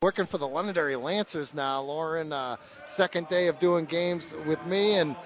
[0.00, 1.82] working for the Londonderry Lancers now.
[1.82, 2.54] Lauren, uh,
[2.86, 5.16] second day of doing games with me, and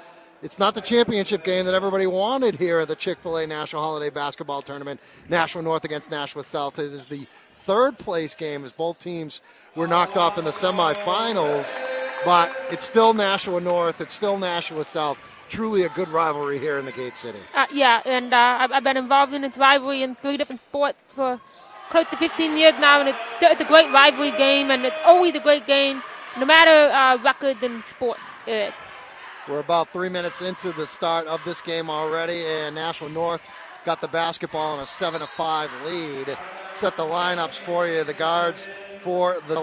[0.42, 3.82] it's not the championship game that everybody wanted here at the Chick fil A National
[3.82, 4.98] Holiday Basketball Tournament.
[5.28, 6.78] Nashua North against Nashua South.
[6.78, 7.26] It is the
[7.60, 9.42] third place game as both teams
[9.76, 11.78] were knocked off in the semifinals,
[12.24, 15.18] but it's still Nashua North, it's still Nashua South.
[15.50, 17.40] Truly a good rivalry here in the Gate City.
[17.54, 20.96] Uh, yeah, and uh, I've, I've been involved in this rivalry in three different sports
[21.08, 21.42] for
[21.92, 25.40] close to 15 years now, and it's, a great rivalry game, and it's always a
[25.40, 26.02] great game,
[26.38, 28.18] no matter uh, record and sport.
[29.46, 33.52] We're about three minutes into the start of this game already, and Nashua North
[33.84, 36.38] got the basketball in a 7 to 5 lead.
[36.74, 38.04] Set the lineups for you.
[38.04, 38.66] The guards
[39.00, 39.62] for the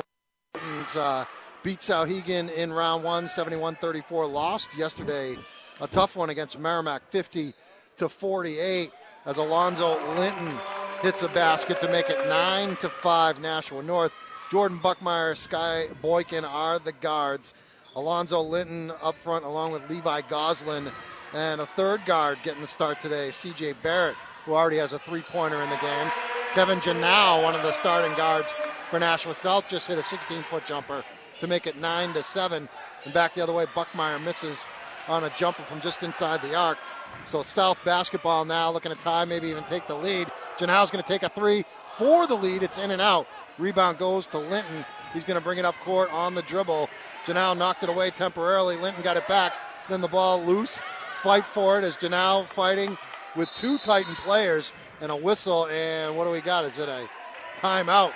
[0.96, 1.26] uh,
[1.64, 4.28] beat Souhegan in round one, 71 34.
[4.28, 5.36] Lost yesterday,
[5.82, 7.54] a tough one against Merrimack, 50
[7.98, 8.92] to 48,
[9.26, 10.58] as Alonzo Linton
[11.02, 14.12] hits a basket to make it 9 to 5 Nashua North.
[14.52, 17.54] Jordan Buckmeyer, Sky Boykin are the guards.
[17.96, 20.92] Alonzo Linton up front along with Levi Goslin.
[21.34, 25.22] And a third guard getting the start today, CJ Barrett, who already has a three
[25.22, 26.12] pointer in the game.
[26.54, 28.54] Kevin Janau, one of the starting guards
[28.90, 31.04] for Nashua South, just hit a 16 foot jumper
[31.40, 32.68] to make it 9 to 7.
[33.06, 34.66] And back the other way, Buckmeyer misses
[35.08, 36.80] on a jumper from just inside the arc.
[37.26, 40.28] So South basketball now looking to tie, maybe even take the lead.
[40.58, 41.64] Janau's going to take a three
[41.96, 42.64] for the lead.
[42.64, 43.28] It's in and out.
[43.58, 44.86] Rebound goes to Linton.
[45.14, 46.90] He's going to bring it up court on the dribble.
[47.26, 48.78] Janau knocked it away temporarily.
[48.78, 49.54] Linton got it back.
[49.90, 50.80] Then the ball loose.
[51.22, 52.98] Fight for it as Janau fighting
[53.36, 55.68] with two Titan players and a whistle.
[55.68, 56.66] And what do we got?
[56.66, 57.10] Is it a
[57.58, 58.14] timeout?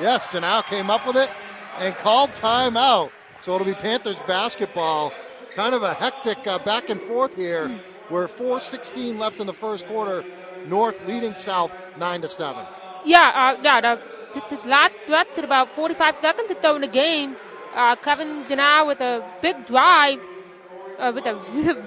[0.00, 1.30] Yes, Janau came up with it
[1.80, 3.10] and called timeout.
[3.40, 5.12] So it'll be Panthers basketball.
[5.54, 7.70] Kind of a hectic uh, back and forth here.
[8.10, 10.24] We're 4:16 left in the first quarter.
[10.66, 12.64] North leading South nine to seven.
[13.04, 13.80] Yeah, uh, yeah.
[13.80, 13.98] The,
[14.68, 17.36] last threat to about 45 seconds to throw in the game.
[17.74, 20.20] Uh, Kevin Janau with a big drive,
[20.98, 21.34] uh, with a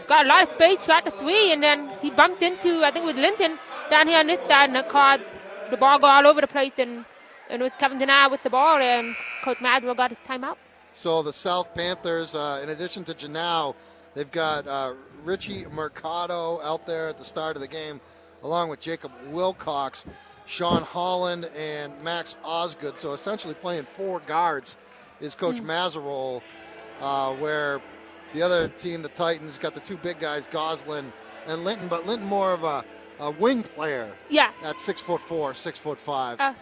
[0.08, 3.06] got a lot of space, shot the three, and then he bumped into I think
[3.06, 3.58] with Linton
[3.90, 5.18] down here on this side, and the car,
[5.70, 7.06] the ball go all over the place, and
[7.50, 10.58] and with Kevin Janau with the ball, and Coach Madwell got his timeout.
[10.94, 13.76] So the South Panthers, uh, in addition to Janau,
[14.14, 18.00] they've got uh, Richie Mercado out there at the start of the game,
[18.44, 20.06] along with Jacob Wilcox,
[20.46, 22.98] Sean Holland, and Max Osgood.
[22.98, 24.78] So essentially playing four guards
[25.20, 25.66] is Coach mm.
[25.66, 26.42] Mazarol,
[27.00, 27.82] uh, where
[28.34, 31.12] the other team, the Titans, got the two big guys, Goslin
[31.48, 32.84] and Linton, but Linton more of a,
[33.20, 34.16] a wing player.
[34.30, 34.52] Yeah.
[34.64, 36.40] At six foot four, six foot five.
[36.40, 36.54] Uh,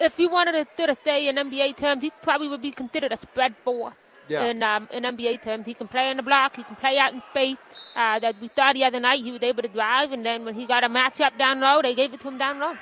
[0.00, 3.54] if you wanted to stay in NBA terms, he probably would be considered a spread
[3.64, 3.92] four.
[4.30, 4.44] Yeah.
[4.44, 7.12] In, um, in NBA terms, he can play in the block, he can play out
[7.12, 7.58] in space.
[7.96, 10.54] Uh, that we saw the other night, he was able to drive, and then when
[10.54, 12.76] he got a matchup down low, they gave it to him down low.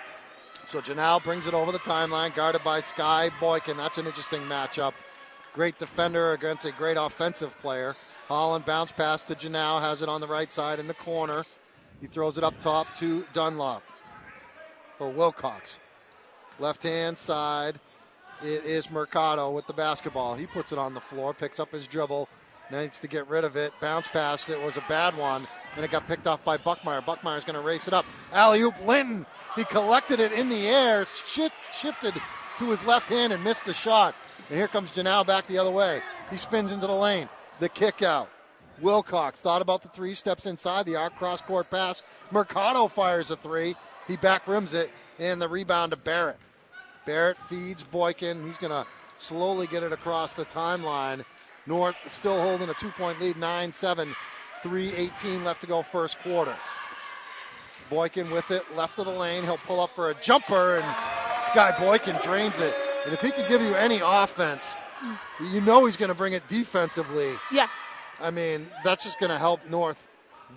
[0.66, 3.78] So Janelle brings it over the timeline, guarded by Sky Boykin.
[3.78, 4.92] That's an interesting matchup.
[5.54, 7.96] Great defender against a great offensive player.
[8.28, 11.46] Holland bounce pass to Janelle, has it on the right side in the corner.
[12.02, 13.82] He throws it up top to Dunlop
[14.98, 15.78] or Wilcox.
[16.58, 17.80] Left hand side,
[18.42, 20.34] it is Mercado with the basketball.
[20.34, 22.28] He puts it on the floor, picks up his dribble,
[22.70, 23.72] needs to get rid of it.
[23.80, 25.42] Bounce pass, it was a bad one,
[25.74, 27.04] and it got picked off by Buckmeyer.
[27.04, 28.04] Buckmeyer's going to race it up.
[28.32, 29.24] Alley oop Linton.
[29.56, 32.14] He collected it in the air, shifted
[32.58, 34.14] to his left hand and missed the shot.
[34.48, 36.00] And here comes Janau back the other way.
[36.30, 37.28] He spins into the lane.
[37.60, 38.28] The kick out.
[38.80, 42.02] Wilcox thought about the three, steps inside the arc, cross court pass.
[42.30, 43.74] Mercado fires a three.
[44.06, 46.36] He back rims it, and the rebound to Barrett.
[47.08, 48.44] Barrett feeds Boykin.
[48.44, 48.86] He's going to
[49.16, 51.24] slowly get it across the timeline.
[51.66, 54.14] North still holding a two point lead, 9 7,
[54.62, 55.10] 3
[55.42, 56.54] left to go first quarter.
[57.88, 59.42] Boykin with it, left of the lane.
[59.42, 60.84] He'll pull up for a jumper, and
[61.40, 62.74] Sky Boykin drains it.
[63.06, 64.76] And if he could give you any offense,
[65.50, 67.30] you know he's going to bring it defensively.
[67.50, 67.68] Yeah.
[68.20, 70.06] I mean, that's just going to help North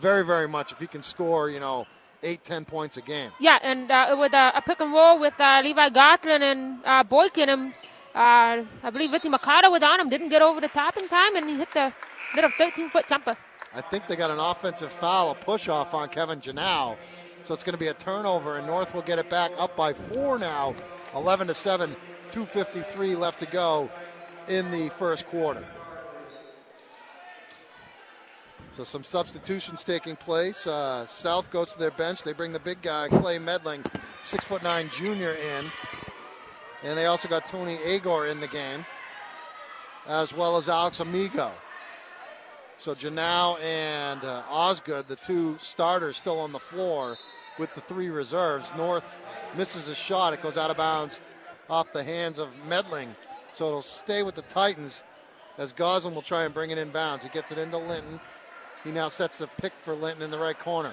[0.02, 1.88] very, very much if he can score, you know,
[2.24, 3.32] eight, ten points a game.
[3.40, 7.04] Yeah, and uh, with uh, a pick and roll with uh, Levi Goslin and uh,
[7.04, 7.74] Boykin, him,
[8.16, 11.36] uh, I believe Ricky Mercado was on him, didn't get over the top in time,
[11.36, 11.94] and he hit the
[12.36, 13.38] little 13 foot jumper.
[13.74, 16.98] I think they got an offensive foul, a push off on Kevin Janau.
[17.44, 19.94] So it's going to be a turnover, and North will get it back up by
[19.94, 20.76] four now,
[21.16, 21.96] 11 to 7.
[22.32, 23.90] 2.53 left to go
[24.48, 25.66] in the first quarter.
[28.72, 30.66] So some substitutions taking place.
[30.66, 32.24] Uh, South goes to their bench.
[32.24, 33.86] They bring the big guy, Clay Medling,
[34.22, 35.70] six foot nine junior, in,
[36.84, 38.86] and they also got Tony Agor in the game,
[40.08, 41.52] as well as Alex Amigo.
[42.78, 47.18] So Janau and uh, Osgood, the two starters, still on the floor
[47.60, 48.72] with the three reserves.
[48.78, 49.04] North
[49.58, 50.34] misses a shot.
[50.34, 51.20] It goes out of bounds
[51.70, 53.10] off the hands of Medling
[53.54, 55.04] So it'll stay with the Titans
[55.58, 57.24] as Goslin will try and bring it in bounds.
[57.26, 58.20] He gets it into Linton.
[58.84, 60.92] He now sets the pick for Linton in the right corner.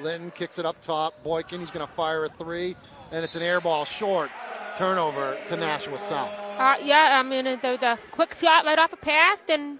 [0.00, 1.22] Linton kicks it up top.
[1.22, 2.76] Boykin, he's going to fire a three,
[3.12, 4.30] and it's an air ball short.
[4.76, 6.30] Turnover to Nashua South.
[6.56, 9.78] Uh, yeah, I mean, the, the quick shot right off a path, and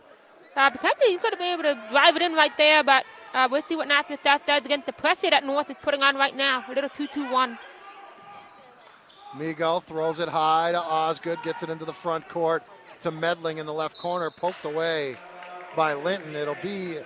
[0.56, 3.48] uh, potentially you could have been able to drive it in right there, but uh,
[3.50, 6.34] we'll see what Nashua South does against the pressure that North is putting on right
[6.34, 6.64] now.
[6.68, 7.58] A little 2 2 1.
[9.36, 12.64] Migo throws it high to Osgood, gets it into the front court
[13.02, 15.16] to Medling in the left corner, poked away
[15.76, 16.34] by Linton.
[16.34, 16.96] It'll be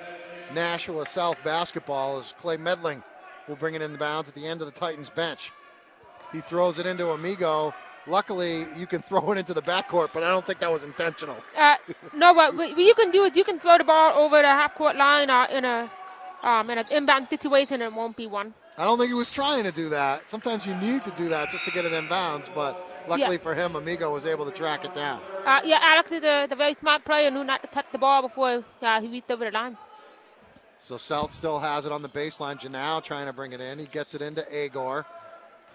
[0.55, 3.03] Nashua South basketball as Clay Medling
[3.49, 5.51] will bring it in the bounds at the end of the Titans bench.
[6.33, 7.75] He throws it into Amigo.
[8.07, 11.37] Luckily, you can throw it into the backcourt, but I don't think that was intentional.
[11.57, 11.77] Uh,
[12.15, 14.75] no, what, what you can do is you can throw the ball over the half
[14.75, 15.91] court line or in a
[16.43, 18.53] um, in an inbound situation, and it won't be one.
[18.77, 20.29] I don't think he was trying to do that.
[20.29, 23.43] Sometimes you need to do that just to get it inbounds, but luckily Yeah.
[23.43, 25.21] for him, Amigo was able to track it down.
[25.47, 27.99] Uh, yeah, Alex is a, the very smart player, and knew not to touch the
[27.99, 29.77] ball before uh, he reached over the line.
[30.83, 32.59] So South still has it on the baseline.
[32.59, 33.79] Janau trying to bring it in.
[33.79, 35.05] He gets it into Agor.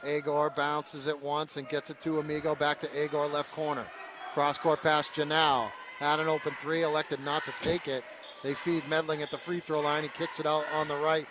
[0.04, 2.56] Agor bounces it once and gets it to Amigo.
[2.56, 3.86] Back to Agor, left corner.
[4.34, 5.72] Cross court pass, Janau.
[5.98, 8.04] Had an open three, elected not to take it.
[8.44, 10.04] They feed Medling at the free throw line.
[10.04, 11.26] He kicks it out on the right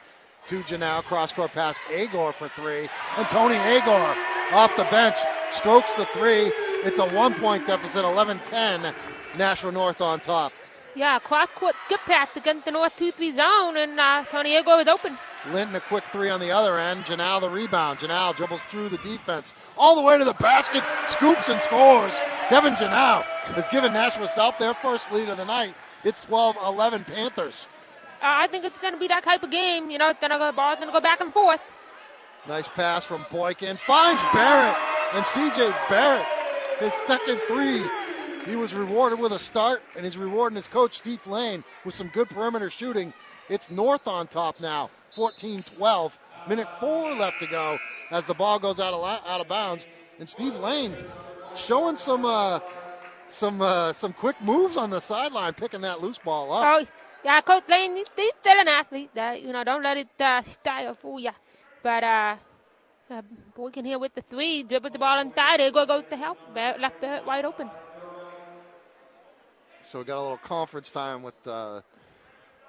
[0.46, 1.02] to Janau.
[1.02, 2.88] Cross court pass, Agor for three.
[3.18, 4.16] And Tony Agor
[4.54, 5.16] off the bench
[5.52, 6.50] strokes the three.
[6.82, 8.94] It's a one point deficit, 11 10.
[9.36, 10.52] Nashua North on top.
[10.96, 14.80] Yeah, cross court skip pass against the North 2 3 zone, and uh, Tony Agor
[14.80, 15.18] is open.
[15.52, 17.04] Linton a quick three on the other end.
[17.04, 17.98] Janal the rebound.
[17.98, 22.18] Janal dribbles through the defense all the way to the basket, scoops and scores.
[22.48, 23.22] Kevin Janal
[23.54, 25.74] has given Nashua South their first lead of the night.
[26.02, 27.68] It's 12-11 Panthers.
[28.22, 29.90] Uh, I think it's going to be that type of game.
[29.90, 31.60] You know, it's gonna go, ball's going to go back and forth.
[32.48, 33.76] Nice pass from Boykin.
[33.76, 34.76] Finds Barrett
[35.14, 36.26] and CJ Barrett.
[36.80, 37.84] His second three.
[38.46, 42.08] He was rewarded with a start, and he's rewarding his coach, Steve Lane, with some
[42.08, 43.12] good perimeter shooting.
[43.48, 46.18] It's North on top now, 14 12.
[46.48, 47.76] Minute four left to go
[48.12, 49.86] as the ball goes out of, out of bounds.
[50.20, 50.94] And Steve Lane
[51.56, 52.60] showing some uh,
[53.28, 56.64] some uh, some quick moves on the sideline, picking that loose ball up.
[56.64, 56.86] Oh,
[57.24, 59.10] yeah, Coach Lane, he's, still an athlete.
[59.14, 61.32] That you know, don't let it uh, style fool you.
[61.82, 62.36] But uh,
[63.10, 63.22] uh,
[63.56, 65.58] Boykin here with the three, dribble the ball inside.
[65.58, 66.38] Agor goes to help.
[66.54, 67.68] Barrett left Barrett wide open.
[69.86, 71.80] So we got a little conference time with uh,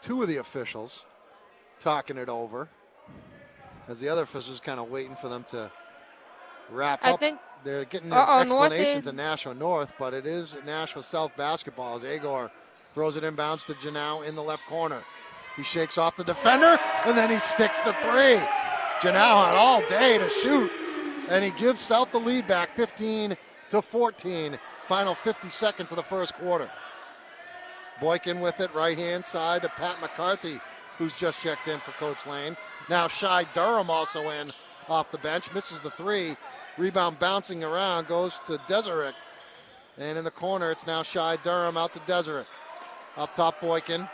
[0.04, 1.04] two of the officials
[1.80, 2.70] talking it over.
[3.88, 5.72] As the other officials kind of waiting for them to
[6.70, 7.20] wrap I up.
[7.20, 11.96] think- They're getting an North explanation to Nashua North, but it is Nashua South basketball
[11.96, 12.52] as Agor
[12.94, 15.02] throws it inbounds to Janau in the left corner.
[15.56, 16.78] He shakes off the defender
[17.08, 18.38] and then he sticks the three.
[19.02, 20.72] Janau had all day to shoot,
[21.30, 23.36] and he gives South the lead back 15
[23.72, 24.60] to 14.
[24.84, 26.70] Final 50 seconds of the first quarter.
[28.00, 30.60] Boykin with it, right hand side to Pat McCarthy,
[30.98, 32.56] who's just checked in for Coach Lane.
[32.90, 34.52] Now Shy Durham also in
[34.90, 36.36] off the bench, misses the three.
[36.78, 39.14] Rebound bouncing around, goes to Dezurik.
[39.98, 42.46] And in the corner, it's now Shy Durham out to Dezurik.
[43.18, 44.08] Up top, Boykin.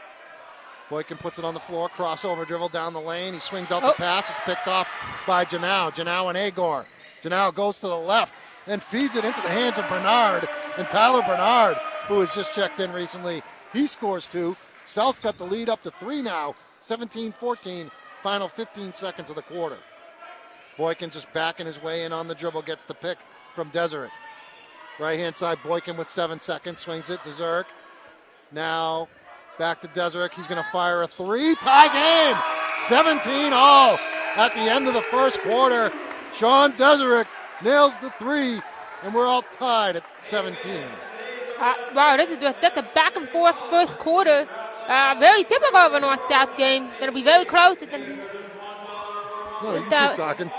[0.89, 3.33] Boykin puts it on the floor, crossover dribble down the lane.
[3.33, 3.87] He swings out Oh.
[3.87, 4.29] the pass.
[4.29, 4.89] It's picked off
[5.27, 5.91] by Janau.
[5.93, 6.85] Janau and Agor.
[7.21, 8.33] Janau goes to the left
[8.67, 10.47] and feeds it into the hands of Bernard.
[10.77, 11.75] And Tyler Bernard,
[12.07, 13.43] who has just checked in recently,
[13.73, 14.55] he scores two.
[14.85, 19.41] South's got the lead up to three now, 17 14, final 15 seconds of the
[19.41, 19.77] quarter.
[20.77, 23.17] Boykin just backing his way in on the dribble, gets the pick
[23.55, 24.09] from Dezurik.
[24.99, 27.67] Right hand side, Boykin with seven seconds, swings it to Zurich.
[28.51, 29.07] Now
[29.57, 30.33] back to Dezurik.
[30.33, 31.55] He's going to fire a three.
[31.55, 32.37] Tie game.
[32.87, 33.97] 17 all
[34.35, 35.91] at the end of the first quarter.
[36.33, 37.27] Sean Dezurik
[37.63, 38.59] nails the three,
[39.03, 40.71] and we're all tied at 17.
[41.63, 44.45] Uh, wow, this is just, that's a back and forth first quarter.
[44.87, 46.85] Uh, very typical of a North South game.
[46.87, 47.77] It's going to be very close.
[47.81, 48.15] It's going to be,
[49.63, 50.51] No, you That- keep talking.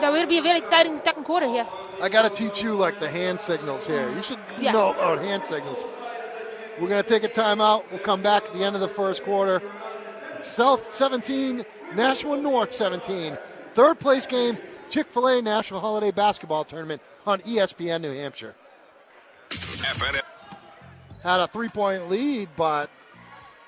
[0.00, 1.66] that will be a very exciting second quarter here.
[2.00, 4.08] I got to teach you like the hand signals here.
[4.14, 4.70] You should Yeah.
[4.72, 5.84] know about hand signals.
[6.78, 7.82] We're going to take a timeout.
[7.90, 9.60] We'll come back at the end of the first quarter.
[10.40, 11.64] South 17,
[11.96, 13.36] Nashua North 17.
[13.74, 14.58] Third place game,
[14.90, 18.54] Chick fil A National Holiday Basketball Tournament on ESPN New Hampshire.
[19.50, 20.22] FNL.
[21.22, 22.90] Had a three point lead, but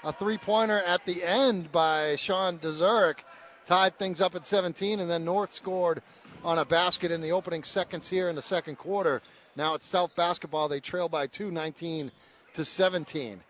[0.02, 3.18] a three pointer at the end by Sean Dezurik
[3.64, 6.02] tied things up at 17, and then North scored
[6.44, 9.22] on a basket in the opening seconds here in the second quarter.
[9.54, 10.68] Now it's South basketball.
[10.68, 12.10] They trail by two, 19
[12.54, 13.40] to 17.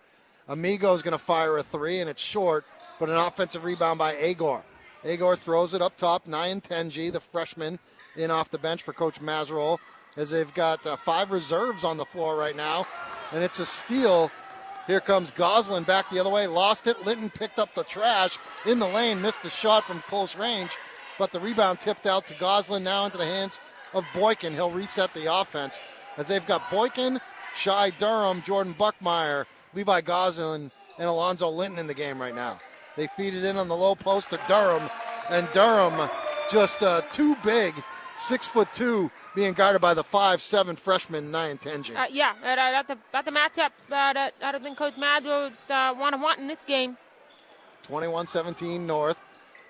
[0.48, 2.66] Amigo is going to fire a three, and it's short,
[3.00, 4.62] but an offensive rebound by Agor.
[5.02, 7.78] Agor throws it up top, 9 10 G, the freshman,
[8.16, 9.78] in off the bench for Coach Mazerol.
[10.16, 12.86] As they've got uh, five reserves on the floor right now,
[13.32, 14.30] and it's a steal.
[14.86, 17.04] Here comes Goslin back the other way, lost it.
[17.06, 20.76] Linton picked up the trash in the lane, missed the shot from close range,
[21.18, 23.60] but the rebound tipped out to Goslin now into the hands
[23.94, 24.52] of Boykin.
[24.52, 25.80] He'll reset the offense
[26.16, 27.18] as they've got Boykin,
[27.56, 32.58] Shy Durham, Jordan Buckmeyer, Levi Goslin, and Alonzo Linton in the game right now.
[32.96, 34.88] They feed it in on the low post to Durham,
[35.30, 36.08] and Durham
[36.50, 37.74] just uh, too big,
[38.16, 41.96] six foot two, being guarded by the five seven freshman Nyantenji.
[41.96, 45.24] Uh, yeah, uh, that's, a, that's a matchup uh, that I don't think Coach Madge
[45.24, 46.96] would uh, want to want in this game.
[47.88, 49.20] 21-17 North.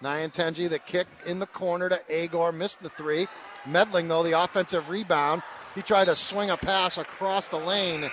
[0.02, 3.26] Nyantenji, the kick in the corner to Agor, missed the three.
[3.64, 5.42] Medling, though, the offensive rebound.
[5.74, 8.08] He tried to swing a pass across the lane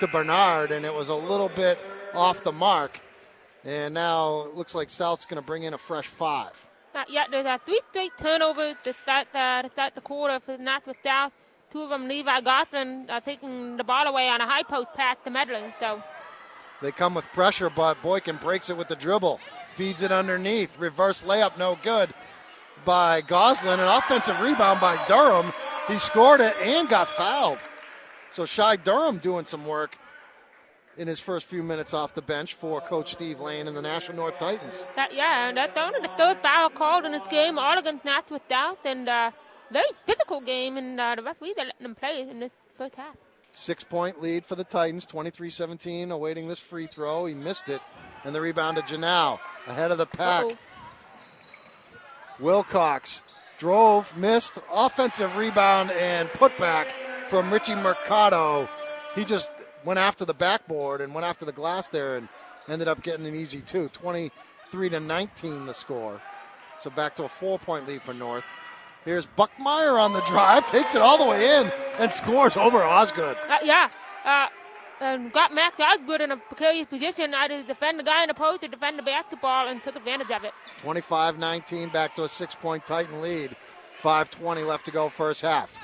[0.00, 1.78] to Bernard, and it was a little bit
[2.14, 3.00] off the mark.
[3.64, 6.65] And now it looks like South's going to bring in a fresh five.
[6.96, 10.94] Uh, yeah, there's a three straight turnovers to start, to start the quarter for Nashua
[11.04, 11.30] South.
[11.70, 15.16] Two of them, Levi Goslin, uh, taking the ball away on a high post pass
[15.24, 15.74] to Medling.
[15.78, 16.02] So
[16.80, 19.40] They come with pressure, but Boykin breaks it with the dribble.
[19.74, 20.78] Feeds it underneath.
[20.78, 22.08] Reverse layup, no good
[22.86, 23.78] by Goslin.
[23.78, 25.52] An offensive rebound by Durham.
[25.88, 27.58] He scored it and got fouled.
[28.30, 29.98] So Shy Durham doing some work
[30.96, 34.16] in his first few minutes off the bench for Coach Steve Lane and the Nashua
[34.16, 34.86] North Titans.
[34.96, 38.40] that, yeah, and that's only the third foul called in this game, all against Nashua
[38.48, 39.30] South, and uh,
[39.70, 43.16] very physical game, and uh, the referee they're letting them play in the first half.
[43.52, 47.24] Six point lead for the Titans, 23 17, awaiting this free throw.
[47.24, 47.80] He missed it.
[48.24, 50.44] And the rebound to Janau, ahead of the pack.
[50.44, 50.58] Uh-oh.
[52.38, 53.22] Wilcox
[53.58, 56.88] drove, missed, offensive rebound and putback
[57.28, 58.68] from Richie Mercado.
[59.14, 59.50] He just
[59.86, 62.28] went after the backboard and went after the glass there and
[62.68, 63.88] ended up getting an easy two.
[63.90, 66.20] 23 to 19 the score.
[66.80, 68.44] So back to a four point lead for North.
[69.04, 73.36] Here's Buckmeyer on the drive, takes it all the way in and scores over Osgood.
[73.48, 73.88] Uh, yeah.
[74.24, 74.48] Uh,
[75.00, 78.34] and got Max Osgood in a precarious position, either to defend the guy in the
[78.34, 80.52] post to defend the basketball, and took advantage of it.
[80.80, 83.54] 25 19, back to a six point Titan lead.
[84.02, 85.78] 5.20 left to go, first half.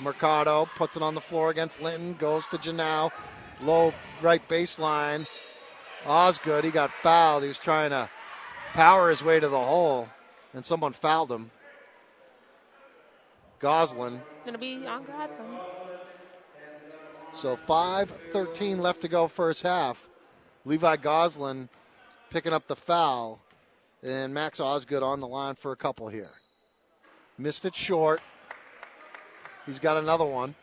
[0.00, 3.10] Mercado puts it on the floor against Linton, goes to Janau.
[3.62, 5.26] Low right baseline.
[6.06, 7.42] Osgood, he got fouled.
[7.42, 8.08] He was trying to
[8.72, 10.08] power his way to the hole,
[10.52, 11.50] and someone fouled him.
[13.58, 14.20] Goslin.
[14.44, 15.58] Gonna be on Goslin.
[17.32, 20.08] So 5.13 left to go, first half.
[20.64, 21.68] Levi Goslin
[22.30, 23.42] picking up the foul,
[24.02, 26.30] and Max Osgood on the line for a couple here.
[27.36, 28.20] Missed it short.
[29.66, 30.54] He's got another one.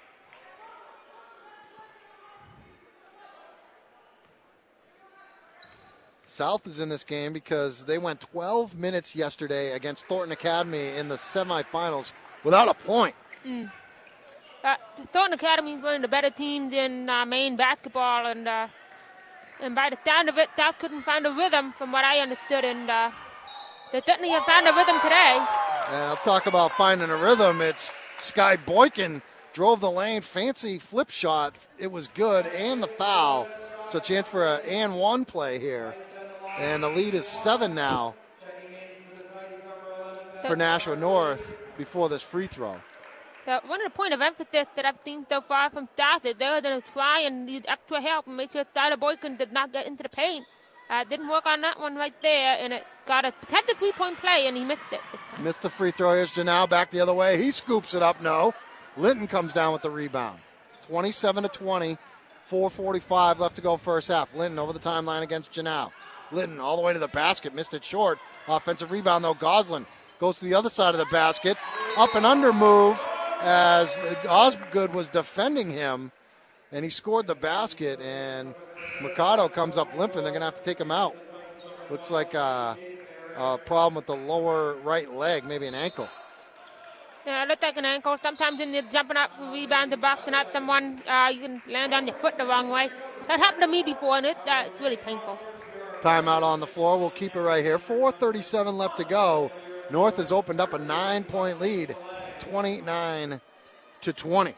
[6.35, 11.07] South is in this game because they went 12 minutes yesterday against Thornton Academy in
[11.07, 12.11] the semifinals
[12.43, 13.15] without a point.
[13.45, 14.75] Uh,
[15.13, 18.67] Thornton Academy is one of the better teams in uh, Maine basketball, and uh,
[19.61, 22.65] and by the sound of it, South couldn't find a rhythm, from what I understood,
[22.65, 23.11] and uh,
[23.93, 25.37] they certainly have found a rhythm today.
[25.87, 27.61] And I'll talk about finding a rhythm.
[27.61, 29.21] It's Sky Boykin
[29.53, 31.55] drove the lane, fancy flip shot.
[31.77, 33.47] It was good, and the foul.
[33.87, 35.95] So chance for an and one play here.
[36.59, 38.15] And the lead is seven now
[40.45, 42.75] for Nashua North before this free throw.
[43.45, 46.35] The, one of the point of emphasis that I've seen so far from South is
[46.37, 49.71] they're going to try and use extra help and make sure Tyler Boykin did not
[49.71, 50.45] get into the paint.
[50.89, 54.47] Uh, didn't work on that one right there, and it got a potential three-point play,
[54.47, 55.01] and he missed it.
[55.39, 56.13] Missed the free throw.
[56.13, 57.41] Here's Janau back the other way.
[57.41, 58.21] He scoops it up.
[58.21, 58.53] No.
[58.95, 60.39] Linton comes down with the rebound.
[60.87, 61.97] 27 to 20.
[62.49, 64.35] 4:45 left to go first half.
[64.35, 65.91] Linton over the timeline against Janau.
[66.35, 68.19] Linton all the way to the basket, missed it short.
[68.47, 69.33] Offensive rebound though.
[69.33, 69.85] Goslin
[70.19, 71.57] goes to the other side of the basket.
[71.97, 72.99] Up and under move
[73.41, 76.11] as Osgood was defending him,
[76.71, 77.99] and he scored the basket.
[78.01, 78.53] And
[79.01, 80.23] Mercado comes up limping.
[80.23, 81.15] They're gonna have to take him out.
[81.89, 82.77] Looks like a,
[83.37, 86.09] a problem with the lower right leg, maybe an ankle.
[87.25, 88.17] Yeah, it looked like an ankle.
[88.21, 91.61] Sometimes when you're jumping up for rebound to box and at someone, uh, you can
[91.67, 92.89] land on your foot the wrong way.
[93.27, 94.33] That happened to me before, and uh,
[94.67, 95.39] it's really painful.
[96.01, 96.99] Timeout on the floor.
[96.99, 97.77] We'll keep it right here.
[97.77, 99.51] 4:37 left to go.
[99.91, 101.95] North has opened up a nine-point lead,
[102.39, 103.39] 29
[104.01, 104.55] to 20.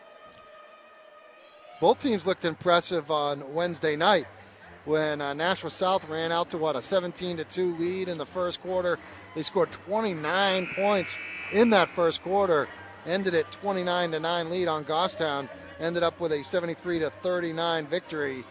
[1.80, 4.26] Both teams looked impressive on Wednesday night
[4.86, 8.26] when uh, Nashua South ran out to what a 17 to 2 lead in the
[8.26, 8.98] first quarter.
[9.36, 11.18] They scored 29 points
[11.54, 12.68] in that first quarter.
[13.06, 15.50] Ended at 29 to 9 lead on Goffstown.
[15.80, 18.44] Ended up with a 73 to 39 victory.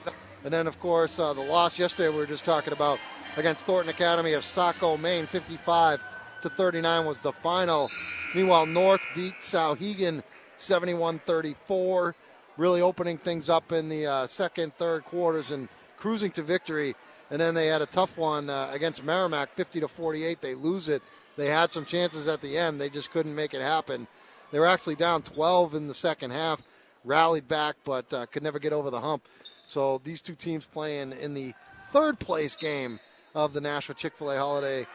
[0.46, 3.00] And then, of course, uh, the loss yesterday we were just talking about
[3.36, 6.00] against Thornton Academy of Saco, Maine, 55
[6.42, 7.90] to 39 was the final.
[8.32, 10.22] Meanwhile, North beat Souhegan
[10.56, 12.14] 71 34.
[12.58, 16.94] Really opening things up in the uh, second, third quarters and cruising to victory.
[17.32, 20.40] And then they had a tough one uh, against Merrimack, 50 to 48.
[20.40, 21.02] They lose it.
[21.36, 22.80] They had some chances at the end.
[22.80, 24.06] They just couldn't make it happen.
[24.52, 26.62] They were actually down 12 in the second half,
[27.02, 29.26] rallied back, but uh, could never get over the hump.
[29.66, 31.52] So these two teams playing in the
[31.90, 33.00] third place game
[33.34, 34.86] of the National Chick fil A Holiday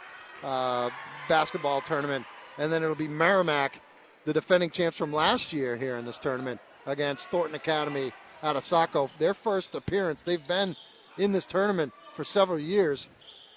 [0.44, 0.90] uh,
[1.28, 2.26] Basketball Tournament.
[2.58, 3.82] And then it'll be Merrimack,
[4.26, 8.12] the defending champs from last year here in this tournament, against Thornton Academy
[8.44, 9.10] out of Saco.
[9.20, 10.24] Their first appearance.
[10.24, 10.76] They've been
[11.18, 13.10] in this tournament for several years.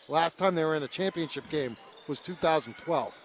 [0.08, 1.76] Last time they were in a championship game
[2.08, 3.20] was 2012.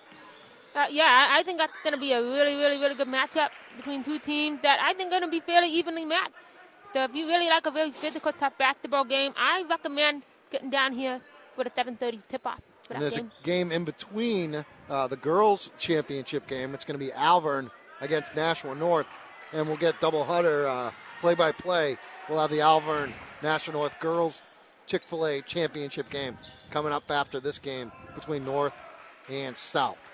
[0.75, 4.03] Uh, yeah, I think that's going to be a really, really, really good matchup between
[4.03, 6.31] two teams that I think are going to be fairly evenly matched.
[6.93, 10.93] So if you really like a very physical, tough basketball game, I recommend getting down
[10.93, 11.21] here
[11.55, 12.61] with a 7:30 tip-off.
[12.89, 13.29] And there's game.
[13.39, 16.73] a game in between uh, the girls' championship game.
[16.73, 17.69] It's going to be Alvirne
[18.01, 19.07] against Nashua North,
[19.53, 20.91] and we'll get double Hutter uh,
[21.21, 21.97] play-by-play.
[22.27, 24.41] We'll have the Alvirne Nashua North girls
[24.87, 26.35] Chick-fil-A championship game
[26.71, 28.73] coming up after this game between North
[29.29, 30.09] and South.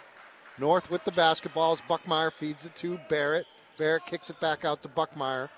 [0.60, 1.82] North with the basketballs.
[1.88, 3.46] Buckmeyer feeds it to Barrett.
[3.78, 5.50] Barrett kicks it back out to Buckmeyer.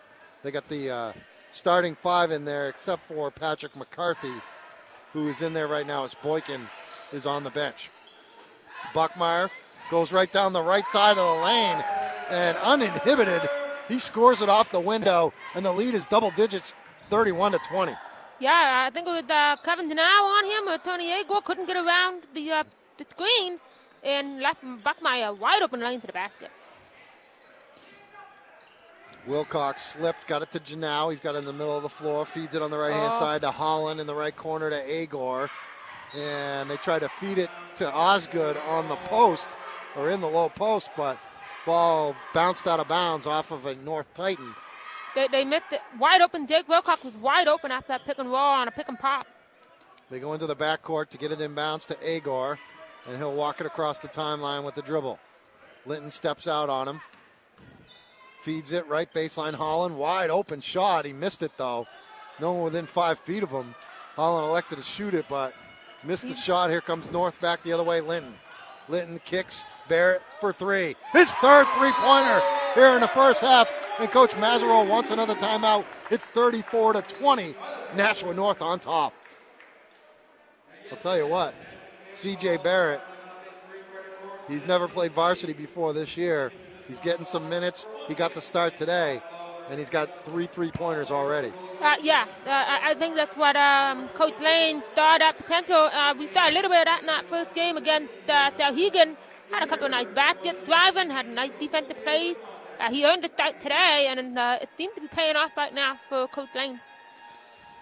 [0.47, 1.13] They got the uh,
[1.51, 4.31] starting five in there, except for Patrick McCarthy,
[5.11, 6.61] who is in there right now as Boykin
[7.11, 7.89] is on the bench.
[8.93, 9.49] Buckmeyer
[9.91, 11.83] goes right down the right side of the lane
[12.29, 13.41] and uninhibited,
[13.89, 16.73] he scores it off the window, and the lead is double digits,
[17.09, 17.91] 31 to 20.
[18.39, 22.51] Yeah, I think with uh, Kevin Denau on him, Tony Agor couldn't get around the,
[22.51, 22.63] uh,
[22.95, 23.59] the screen
[24.01, 26.51] and left Buckmeyer wide open lane to the basket.
[29.27, 31.11] Wilcox slipped, got it to Janau.
[31.11, 33.13] He's got it in the middle of the floor, feeds it on the right hand
[33.15, 33.19] oh.
[33.19, 35.49] side to Holland in the right corner to Agor.
[36.15, 39.49] And they try to feed it to Osgood on the post
[39.97, 41.19] or in the low post, but
[41.65, 44.55] ball bounced out of bounds off of a North Titan.
[45.15, 46.47] They, they missed it wide open.
[46.47, 49.27] Jake Wilcox was wide open after that pick and roll on a pick and pop.
[50.09, 52.57] They go into the backcourt to get it in bounds to Agor
[53.07, 55.19] and he'll walk it across the timeline with the dribble.
[55.85, 57.01] Linton steps out on him,
[58.47, 59.53] feeds it right baseline.
[59.53, 61.03] Holland wide open shot.
[61.03, 61.85] He missed it though.
[62.39, 63.75] No one within five feet of him.
[64.15, 65.53] Holland elected to shoot it, but
[66.01, 66.69] missed the shot.
[66.69, 67.99] Here comes North back the other way.
[67.99, 68.33] Linton.
[68.87, 70.95] Linton kicks Barrett for three.
[71.11, 72.41] His third three pointer
[72.73, 73.69] here in the first half.
[73.99, 75.83] And Coach Mazaro wants another timeout.
[76.09, 77.53] It's 34 to 20.
[77.97, 79.13] Nashua North on top.
[80.89, 81.53] I'll tell you what,
[82.13, 83.01] CJ Barrett.
[84.47, 86.53] He's never played varsity before this year.
[86.87, 87.87] He's getting some minutes.
[88.07, 89.21] He got the start today,
[89.69, 91.51] and he's got three three pointers already.
[91.81, 95.89] Uh, yeah, uh, I think that's what um, Coach Lane thought that potential.
[95.91, 99.15] Uh, we saw a little bit of that in that first game against uh, Souhegan.
[99.51, 102.35] Had a couple of nice baskets driving, had a nice defensive play.
[102.79, 105.73] Uh, he earned the start today, and uh, it seems to be paying off right
[105.73, 106.79] now for Coach Lane.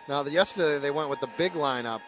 [0.08, 2.02] Now, the, yesterday they went with the big lineup.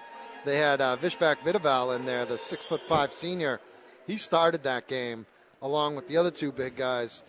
[0.46, 3.60] They had uh, Vishvac Vidaval in there, the six foot five senior.
[4.06, 5.26] He started that game
[5.62, 7.24] along with the other two big guys,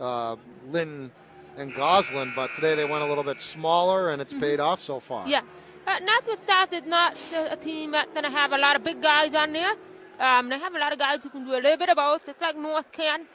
[0.00, 0.36] uh,
[0.68, 1.10] Linton
[1.56, 2.32] and Goslin.
[2.34, 4.42] But today they went a little bit smaller, and it's mm-hmm.
[4.42, 5.28] paid off so far.
[5.28, 5.42] Yeah,
[5.86, 7.16] uh, not with that, it's not
[7.50, 9.72] a team that's going to have a lot of big guys on there.
[10.18, 12.28] Um, they have a lot of guys who can do a little bit of both,
[12.28, 13.26] It's like North can.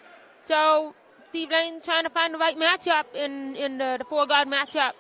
[0.44, 0.96] So
[1.28, 4.94] Steve Lane trying to find the right matchup in, in the, the four guard matchup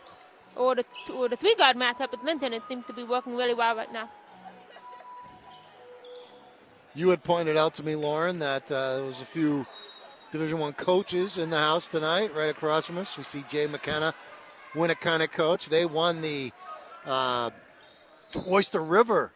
[0.56, 2.54] or the or the three guard matchup with Linton.
[2.54, 4.10] It seems to be working really well right now.
[6.93, 9.65] You had pointed out to me, Lauren, that uh, there was a few
[10.34, 13.17] Division One coaches in the house tonight, right across from us.
[13.17, 14.13] We see Jay McKenna,
[14.73, 15.69] Winnacunnet coach.
[15.69, 16.51] They won the
[17.06, 17.51] uh,
[18.45, 19.32] Oyster River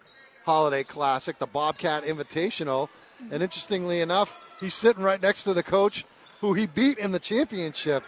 [0.45, 2.89] Holiday Classic, the Bobcat Invitational,
[3.31, 6.03] and interestingly enough, he's sitting right next to the coach
[6.41, 8.03] who he beat in the championship,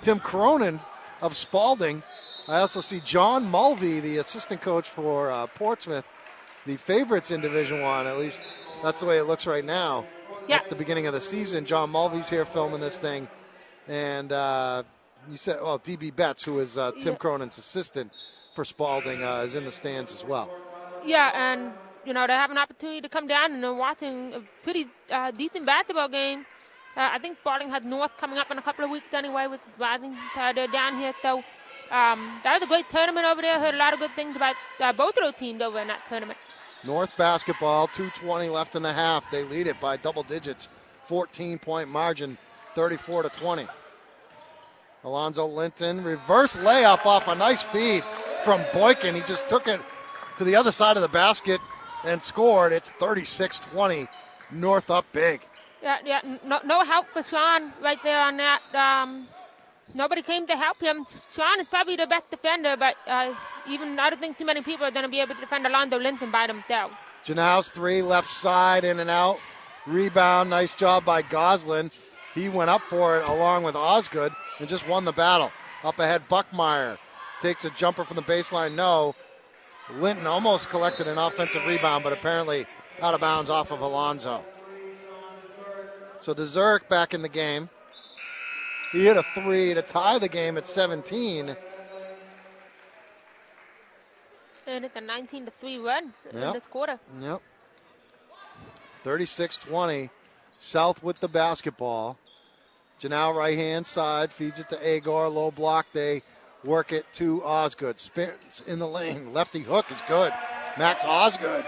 [0.00, 0.80] Tim Cronin
[1.20, 2.02] of Spaulding.
[2.48, 6.06] I also see John Mulvey, the assistant coach for uh, Portsmouth,
[6.66, 8.06] the favorites in Division One.
[8.06, 10.06] At least that's the way it looks right now.
[10.48, 10.56] Yeah.
[10.56, 13.26] At the beginning of the season, John Mulvey's here filming this thing,
[13.88, 14.82] and uh,
[15.30, 17.18] you said, well, DB Betts, who is uh, Tim yeah.
[17.18, 18.12] Cronin's assistant
[18.54, 20.50] for Spaulding, uh, is in the stands as well.
[21.04, 21.72] Yeah, and
[22.04, 25.30] you know they have an opportunity to come down and they're watching a pretty uh,
[25.30, 26.44] decent basketball game.
[26.96, 29.60] Uh, I think Spaulding has North coming up in a couple of weeks anyway with
[29.78, 30.16] rising.
[30.36, 31.38] Uh, they're down here, so
[31.90, 33.58] um, that was a great tournament over there.
[33.58, 36.00] Heard a lot of good things about uh, both of those teams over in that
[36.08, 36.38] tournament.
[36.86, 39.30] North basketball, 220 left in the half.
[39.30, 40.68] They lead it by double digits,
[41.04, 42.36] 14 point margin,
[42.74, 43.66] 34 to 20.
[45.04, 48.02] Alonzo Linton, reverse layup off a nice feed
[48.42, 49.14] from Boykin.
[49.14, 49.80] He just took it
[50.38, 51.60] to the other side of the basket
[52.04, 52.72] and scored.
[52.72, 54.06] It's 36 20.
[54.50, 55.42] North up big.
[55.82, 56.38] Yeah, yeah.
[56.44, 58.62] No, no help for Sean right there on that.
[58.74, 59.26] Um,
[59.92, 61.04] nobody came to help him.
[61.34, 63.34] Sean is probably the best defender, but uh,
[63.68, 65.98] even I don't think too many people are going to be able to defend Alonzo
[65.98, 66.94] Linton by themselves.
[67.24, 69.38] Janow's three, left side, in and out.
[69.86, 71.90] Rebound, nice job by Goslin.
[72.34, 75.52] He went up for it along with Osgood and just won the battle.
[75.84, 76.98] Up ahead, Buckmeyer
[77.40, 78.74] takes a jumper from the baseline.
[78.74, 79.14] No.
[79.98, 82.66] Linton almost collected an offensive rebound, but apparently
[83.02, 84.44] out of bounds off of Alonzo.
[86.20, 87.68] So Dezurik back in the game.
[88.94, 91.56] He hit a three to tie the game at 17.
[94.68, 96.34] And it's a 19 to 3 run Yep.
[96.34, 97.00] in this quarter.
[97.20, 97.42] Yep.
[99.02, 100.10] 36 20.
[100.60, 102.16] South with the basketball.
[103.02, 105.28] Janelle right hand side feeds it to Agor.
[105.34, 105.86] Low block.
[105.92, 106.22] They
[106.62, 107.98] work it to Osgood.
[107.98, 109.32] Spins in the lane.
[109.34, 110.32] Lefty hook is good.
[110.78, 111.64] Max Osgood.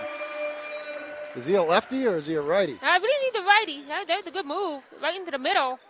[1.34, 2.78] Is he a lefty or is he a righty?
[2.82, 3.82] I believe he's the righty.
[3.88, 4.84] That, that's a good move.
[5.02, 5.80] Right into the middle.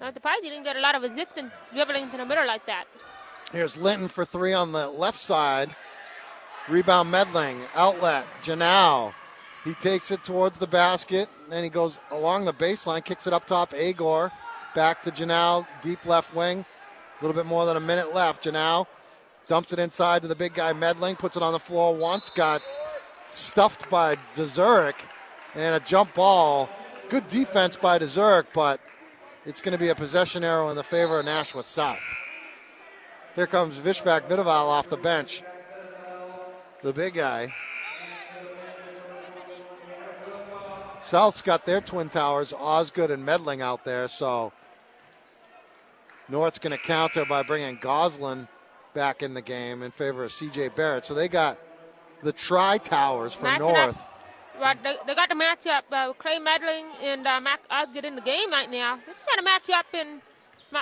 [0.00, 2.84] I'm surprised he didn't get a lot of resistance dribbling to the middle like that.
[3.52, 5.74] Here's Linton for three on the left side.
[6.68, 7.60] Rebound Medling.
[7.74, 8.26] Outlet.
[8.42, 9.12] Janau.
[9.64, 11.28] He takes it towards the basket.
[11.48, 13.70] Then he goes along the baseline, kicks it up top.
[13.72, 14.30] Agor.
[14.74, 15.66] Back to Janau.
[15.82, 16.64] Deep left wing.
[17.20, 18.44] A little bit more than a minute left.
[18.44, 18.86] Janau
[19.46, 21.18] dumps it inside to the big guy Medling.
[21.18, 22.30] Puts it on the floor once.
[22.30, 22.62] Got
[23.30, 24.96] stuffed by Dezurik.
[25.54, 26.68] And a jump ball.
[27.08, 28.80] Good defense by Dezurik, but
[29.46, 32.00] it's going to be a possession arrow in the favor of Nashua South.
[33.34, 35.42] Here comes Vishvac Vidaval off the bench.
[36.82, 37.52] The big guy.
[41.00, 44.52] South's got their twin towers, Osgood and Medling out there, so
[46.28, 48.48] North's going to counter by bringing Goslin
[48.94, 51.04] back in the game in favor of CJ Barrett.
[51.04, 51.58] So they got
[52.22, 53.58] the tri towers for.
[53.58, 54.06] North.
[54.60, 55.82] Right, they, they got the matchup.
[55.90, 58.96] Uh, Clay Medling and uh, Mac Osgood in the game right now.
[58.96, 60.20] They just got to match up and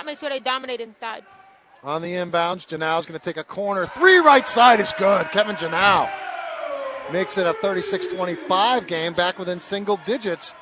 [0.05, 1.23] make sure they dominate inside.
[1.83, 3.85] On the inbounds, Janau's going to take a corner.
[3.85, 5.25] Three right side is good.
[5.31, 6.09] Kevin Janau
[7.11, 10.55] makes it a 36 25 game, back within single digits.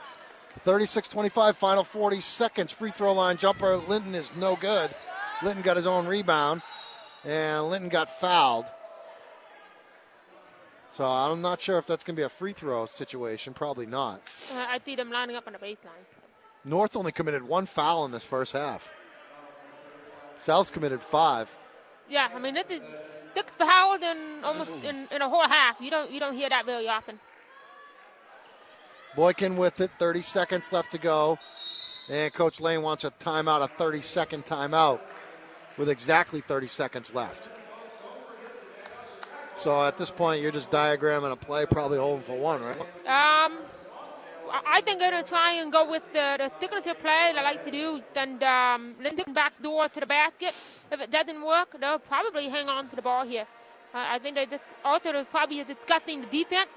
[0.64, 2.72] 36 25, final 40 seconds.
[2.72, 3.78] Free throw line jumper.
[3.78, 4.90] Linton is no good.
[5.44, 6.62] Linton got his own rebound,
[7.24, 8.66] and Linton got fouled.
[10.92, 13.54] So I'm not sure if that's going to be a free throw situation.
[13.54, 14.30] Probably not.
[14.54, 16.04] Uh, I see them lining up on the baseline.
[16.66, 18.94] North only committed one foul in this first half.
[20.36, 21.50] South's committed five.
[22.10, 22.82] Yeah, I mean, this is
[23.34, 25.80] six fouls in almost in, in a whole half.
[25.80, 27.18] You don't you don't hear that very often.
[29.16, 31.40] Boykin with it, 30 seconds left to go.
[32.10, 35.00] And Coach Lane wants a timeout, a 30 second timeout
[35.78, 37.50] with exactly 30 seconds left.
[39.62, 42.80] So at this point, you're just diagramming a play, probably holding for one, right?
[42.82, 43.52] Um,
[44.50, 47.64] I- I think they're gonna try and go with the, the signature play they like
[47.66, 50.56] to do, and um, Linton back door to the basket.
[50.92, 53.46] If it doesn't work, they'll probably hang on to the ball here.
[53.94, 56.70] Uh, I think they just also they're probably discussing the defense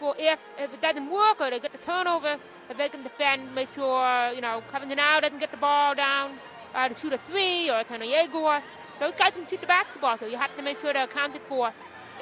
[0.00, 2.38] for if if it doesn't work or they get the turnover,
[2.70, 6.32] if they can defend, make sure you know Kevin Denau doesn't get the ball down
[6.74, 8.62] uh, to shoot a three or Tony Agor.
[9.00, 11.72] Those guys can shoot the basketball, so you have to make sure they're accounted for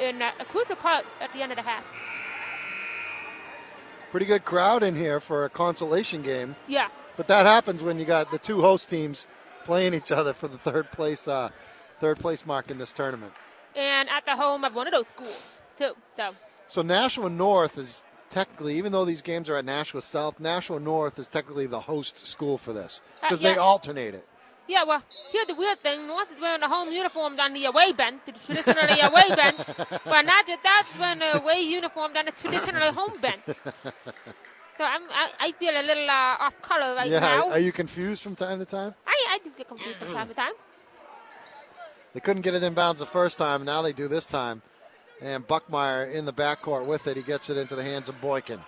[0.00, 1.84] in uh, a crucial part at the end of the half.
[4.10, 6.56] Pretty good crowd in here for a consolation game.
[6.66, 6.88] Yeah.
[7.16, 9.28] But that happens when you got the two host teams
[9.64, 11.50] playing each other for the third place, uh,
[12.00, 13.32] third place mark in this tournament.
[13.76, 15.92] and at the home of one of those schools too.
[16.16, 16.34] So
[16.66, 21.18] So Nashua North is technically, even though these games are at Nashua South, Nashua North
[21.18, 23.54] is technically the host school for this Uh, because yes.
[23.54, 24.26] they alternate it.
[24.70, 25.02] Yeah, well,
[25.32, 28.32] here's the weird thing: North is wearing the home uniform on the away bench, the
[28.32, 29.58] traditionally away bench,
[30.04, 33.42] but not just that, wearing the away uniform on the traditionally home bench.
[34.78, 37.50] So I'm, I, I feel a little uh, off color right yeah, now.
[37.50, 38.94] are you confused from time to time?
[39.06, 40.52] I, I do get confused from time to time.
[42.14, 43.64] They couldn't get it inbounds the first time.
[43.64, 44.62] Now they do this time.
[45.20, 47.16] And Buckmeyer in the backcourt with it.
[47.16, 48.60] He gets it into the hands of Boykin.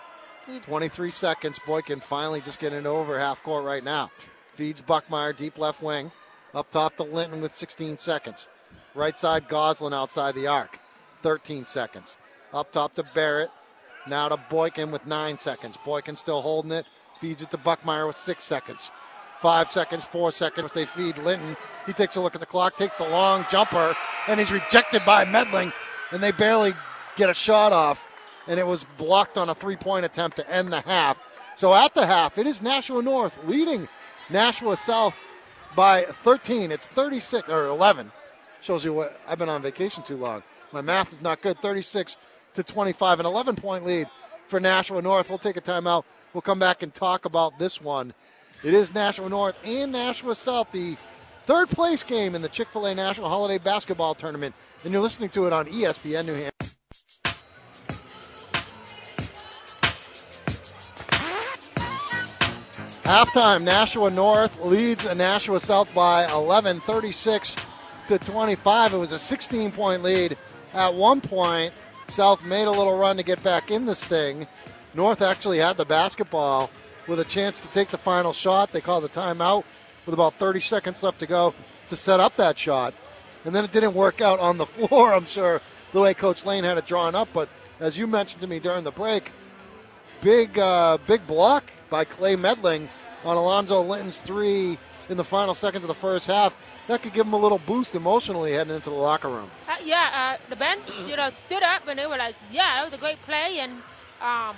[0.62, 1.58] 23 seconds.
[1.66, 4.10] Boykin finally just getting it over half court right now.
[4.54, 6.10] Feeds Buckmeyer deep left wing.
[6.54, 8.48] Up top to Linton with 16 seconds.
[8.94, 10.78] Right side Goslin outside the arc.
[11.22, 12.18] 13 seconds.
[12.52, 13.50] Up top to Barrett.
[14.06, 15.78] Now to Boykin with nine seconds.
[15.78, 16.86] Boykin still holding it.
[17.18, 18.92] Feeds it to Buckmeyer with six seconds.
[19.38, 20.72] Five seconds, four seconds.
[20.72, 21.56] They feed Linton.
[21.86, 23.94] He takes a look at the clock, takes the long jumper,
[24.28, 25.72] and he's rejected by Medling.
[26.10, 26.74] And they barely
[27.16, 28.08] get a shot off.
[28.48, 31.18] And it was blocked on a three point attempt to end the half.
[31.56, 33.88] So at the half, it is Nashua North leading
[34.30, 35.16] Nashua South
[35.74, 36.72] by 13.
[36.72, 38.10] It's 36 or 11.
[38.60, 40.42] Shows you what I've been on vacation too long.
[40.72, 41.58] My math is not good.
[41.58, 42.16] 36
[42.54, 44.08] to 25, an 11 point lead
[44.46, 45.28] for Nashua North.
[45.28, 46.04] We'll take a timeout.
[46.32, 48.14] We'll come back and talk about this one.
[48.64, 50.96] It is Nashua North and Nashua South, the
[51.44, 54.54] third place game in the Chick fil A National Holiday Basketball Tournament.
[54.84, 56.51] And you're listening to it on ESPN New Hampshire.
[63.12, 67.56] Halftime, Nashua North leads Nashua South by 11, 36
[68.06, 68.94] to 25.
[68.94, 70.34] It was a 16 point lead
[70.72, 71.74] at one point.
[72.08, 74.46] South made a little run to get back in this thing.
[74.94, 76.70] North actually had the basketball
[77.06, 78.72] with a chance to take the final shot.
[78.72, 79.64] They called the timeout
[80.06, 81.52] with about 30 seconds left to go
[81.90, 82.94] to set up that shot.
[83.44, 85.60] And then it didn't work out on the floor, I'm sure,
[85.92, 87.28] the way Coach Lane had it drawn up.
[87.34, 89.30] But as you mentioned to me during the break,
[90.22, 92.88] big, uh, big block by Clay Medling
[93.24, 96.56] on Alonzo Linton's three in the final seconds of the first half.
[96.86, 99.50] That could give him a little boost emotionally heading into the locker room.
[99.68, 102.84] Uh, yeah, uh, the bench, you know, stood up and they were like, "Yeah, that
[102.84, 103.72] was a great play." And
[104.20, 104.56] um,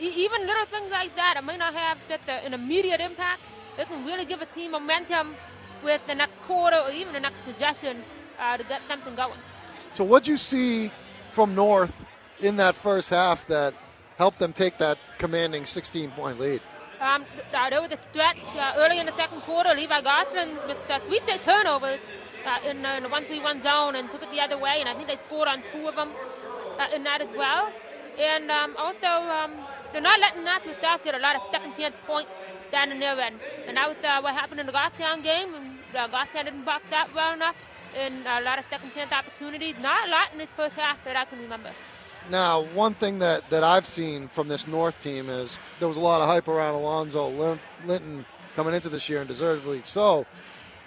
[0.00, 3.42] e- even little things like that, it may not have just an immediate impact.
[3.78, 5.34] It can really give a team momentum
[5.84, 8.02] with the next quarter or even the next possession
[8.40, 9.38] uh, to get something going.
[9.92, 12.06] So, what'd you see from North
[12.42, 13.74] in that first half that
[14.16, 16.60] helped them take that commanding 16 point lead?
[17.00, 19.72] Um, there was a stretch uh, early in the second quarter.
[19.74, 22.00] Levi Goslin with uh, three straight turnovers
[22.44, 24.94] uh, in, uh, in the one-three-one zone and took it the other way, and I
[24.94, 26.10] think they scored on two of them
[26.94, 27.72] in that as well.
[28.18, 29.52] And um, also, um,
[29.92, 32.30] they're not letting Nashua South get a lot of second-chance points
[32.72, 35.54] down in their end, and that was uh, what happened in the Goffstown game.
[35.54, 37.56] And uh, didn't box out well enough,
[37.96, 39.76] and a lot of second-chance opportunities.
[39.80, 41.70] Not a lot in this first half that I can remember.
[42.30, 46.00] Now, one thing that, that I've seen from this North team is there was a
[46.00, 47.28] lot of hype around Alonzo
[47.86, 50.26] Linton coming into this year, and deservedly so.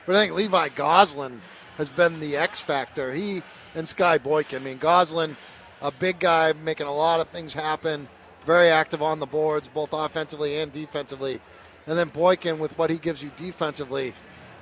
[0.06, 1.42] But I think Levi Goslin
[1.78, 3.14] has been the X factor.
[3.14, 3.42] He
[3.74, 4.62] and Sky Boykin.
[4.62, 5.36] I mean, Goslin,
[5.82, 8.08] a big guy, making a lot of things happen,
[8.46, 11.40] very active on the boards, both offensively and defensively.
[11.88, 14.14] And then Boykin with what he gives you defensively.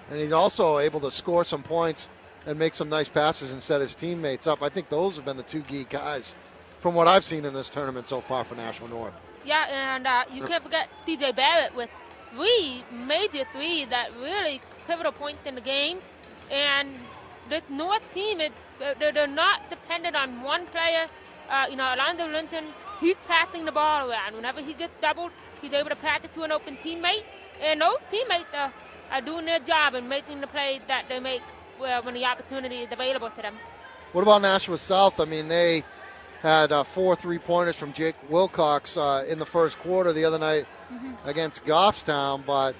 [0.09, 2.07] And he's also able to score some points
[2.45, 4.63] and make some nice passes and set his teammates up.
[4.63, 6.35] I think those have been the two key guys
[6.79, 9.13] from what I've seen in this tournament so far for Nashua North.
[9.45, 11.89] Yeah, and uh, you can't forget CJ Barrett with
[12.31, 15.99] three major three that really pivotal points in the game.
[16.51, 16.93] And
[17.49, 21.07] this North team, it, they're, they're not dependent on one player.
[21.49, 22.63] Uh, you know, Alonzo Linton,
[22.99, 24.35] he's passing the ball around.
[24.35, 27.23] Whenever he gets doubled, he's able to pass it to an open teammate.
[27.61, 28.71] And those teammates are,
[29.11, 31.41] are doing their job and making the plays that they make
[31.79, 33.53] well, when the opportunity is available to them.
[34.11, 35.19] What about Nashua South?
[35.19, 35.83] I mean, they
[36.41, 40.39] had uh, four three pointers from Jake Wilcox uh, in the first quarter the other
[40.39, 41.13] night mm-hmm.
[41.27, 42.75] against Goffstown, but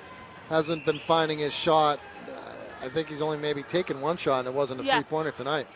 [0.50, 2.00] hasn't been finding his shot.
[2.28, 4.96] Uh, I think he's only maybe taken one shot, and it wasn't a yeah.
[4.96, 5.68] three pointer tonight.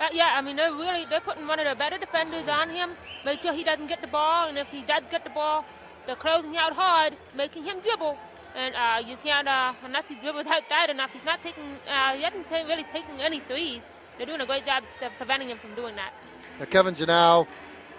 [0.00, 2.90] Uh, yeah, I mean they're really they're putting one of the better defenders on him,
[3.24, 5.64] make sure he doesn't get the ball, and if he does get the ball,
[6.06, 8.18] they're closing out hard, making him dribble.
[8.54, 12.12] And uh, you can't, uh, unless he dribbles out that enough, he's not taking, uh,
[12.12, 13.80] he hasn't really taken any threes.
[14.18, 14.84] They're doing a great job
[15.16, 16.12] preventing him from doing that.
[16.58, 17.46] Now, Kevin Janau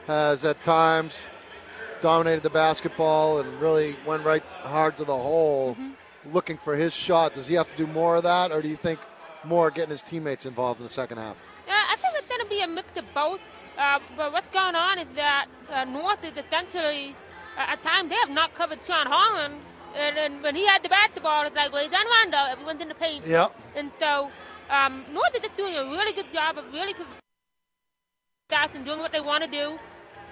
[0.08, 1.28] has at times
[2.02, 6.34] dominated the basketball and really went right hard to the hole mm-hmm.
[6.34, 7.34] looking for his shot.
[7.34, 9.00] Does he have to do more of that, or do you think
[9.44, 11.42] more getting his teammates involved in the second half?
[11.68, 13.42] Yeah, I think it's going to be a mix of both.
[13.78, 17.16] Uh, but what's going on is that uh, North is essentially,
[17.58, 19.60] uh, at times, they have not covered Sean Holland.
[19.96, 22.52] And, and when he had the basketball, it's like, well, he's on Rondo.
[22.52, 23.26] Everyone's in the paint.
[23.26, 23.48] Yeah.
[23.76, 24.30] And so
[24.70, 26.94] um, North is just doing a really good job of really
[28.54, 29.80] South and doing what they want to do.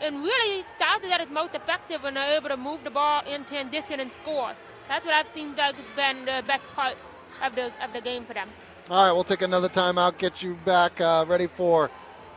[0.01, 3.43] And really, South is at most effective when they're able to move the ball in
[3.45, 4.51] transition and score.
[4.87, 6.95] That's what I've seen has been the best part
[7.43, 8.47] of the, of the game for them.
[8.89, 11.89] All right, we'll take another timeout, get you back uh, ready for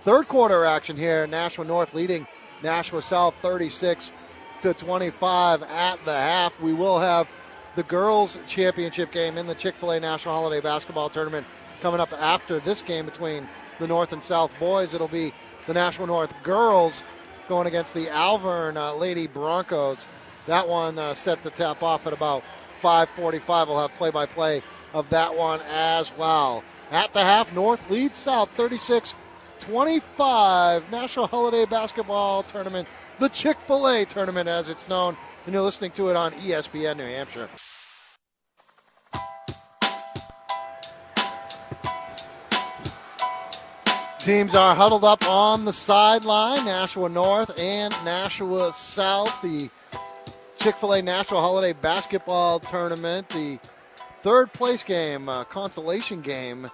[0.04, 1.26] third quarter action here.
[1.26, 2.26] Nashua North leading
[2.62, 4.12] Nashua South 36
[4.62, 6.60] to 25 at the half.
[6.62, 7.30] We will have
[7.76, 11.46] the girls' championship game in the Chick fil A National Holiday Basketball Tournament
[11.80, 13.46] coming up after this game between
[13.78, 14.94] the North and South boys.
[14.94, 15.32] It'll be
[15.66, 17.02] the Nashua North girls
[17.48, 20.08] going against the Alvirne uh, Lady Broncos.
[20.46, 22.42] That one uh, set to tap off at about
[22.82, 23.66] 5:45.
[23.66, 26.62] We'll have play-by-play of that one as well.
[26.90, 29.14] At the half, North leads South 36
[29.60, 30.90] 25.
[30.90, 32.86] National Holiday Basketball Tournament,
[33.18, 36.98] the Chick fil A tournament as it's known, and you're listening to it on ESPN
[36.98, 37.48] New Hampshire.
[44.24, 46.64] Teams are huddled up on the sideline.
[46.64, 49.42] Nashua North and Nashua South.
[49.42, 49.68] The
[50.56, 53.28] Chick fil A National Holiday Basketball Tournament.
[53.28, 53.58] The
[54.22, 56.70] third place game, uh, consolation game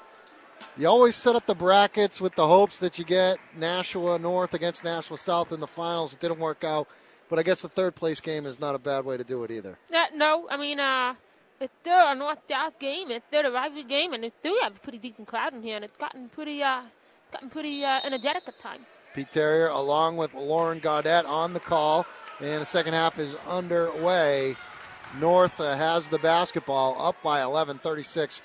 [0.76, 4.84] You always set up the brackets with the hopes that you get Nashua North against
[4.84, 6.14] Nashua South in the finals.
[6.14, 6.86] It didn't work out,
[7.28, 9.50] but I guess the third place game is not a bad way to do it
[9.50, 9.76] either.
[9.90, 11.14] Yeah, no, I mean, uh,
[11.60, 13.10] it's still a North South game.
[13.10, 15.74] It's still a rivalry game, and it still have a pretty decent crowd in here,
[15.76, 16.82] and it's gotten pretty, uh,
[17.30, 18.84] gotten pretty uh, energetic at times.
[19.14, 22.06] Pete Terrier, along with Lauren Gaudette, on the call,
[22.40, 24.54] and the second half is underway.
[25.18, 28.42] North uh, has the basketball up by 11, 36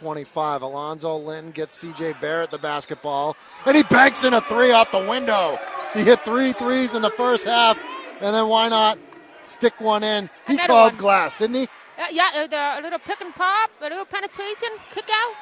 [0.00, 0.62] 25.
[0.62, 5.04] Alonzo Linton gets CJ Barrett the basketball, and he banks in a three off the
[5.08, 5.58] window.
[5.94, 7.78] He hit three threes in the first half,
[8.20, 8.98] and then why not
[9.42, 10.30] stick one in?
[10.46, 11.00] He Another called one.
[11.00, 11.68] glass, didn't he?
[11.98, 15.34] Uh, yeah, uh, the, a little pick and pop, a little penetration, kick out.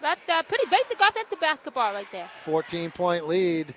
[0.00, 2.28] That's uh, pretty basic offensive the basketball right there.
[2.40, 3.74] 14 point lead.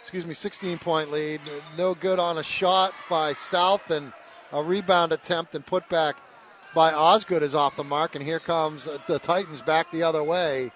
[0.00, 1.40] Excuse me, 16 point lead.
[1.76, 4.12] No good on a shot by South, and
[4.52, 6.16] a rebound attempt and put back
[6.74, 8.14] by Osgood is off the mark.
[8.14, 10.72] And here comes the Titans back the other way,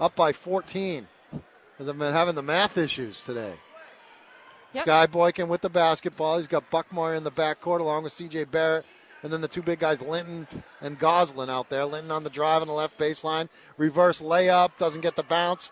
[0.00, 1.06] up by 14.
[1.78, 3.54] They've been having the math issues today.
[4.72, 4.84] Yep.
[4.84, 6.38] Sky Boykin with the basketball.
[6.38, 8.86] He's got Buckmeyer in the backcourt along with CJ Barrett.
[9.22, 10.46] And then the two big guys, Linton
[10.80, 11.84] and Goslin, out there.
[11.84, 13.48] Linton on the drive on the left baseline.
[13.76, 15.70] Reverse layup, doesn't get the bounce.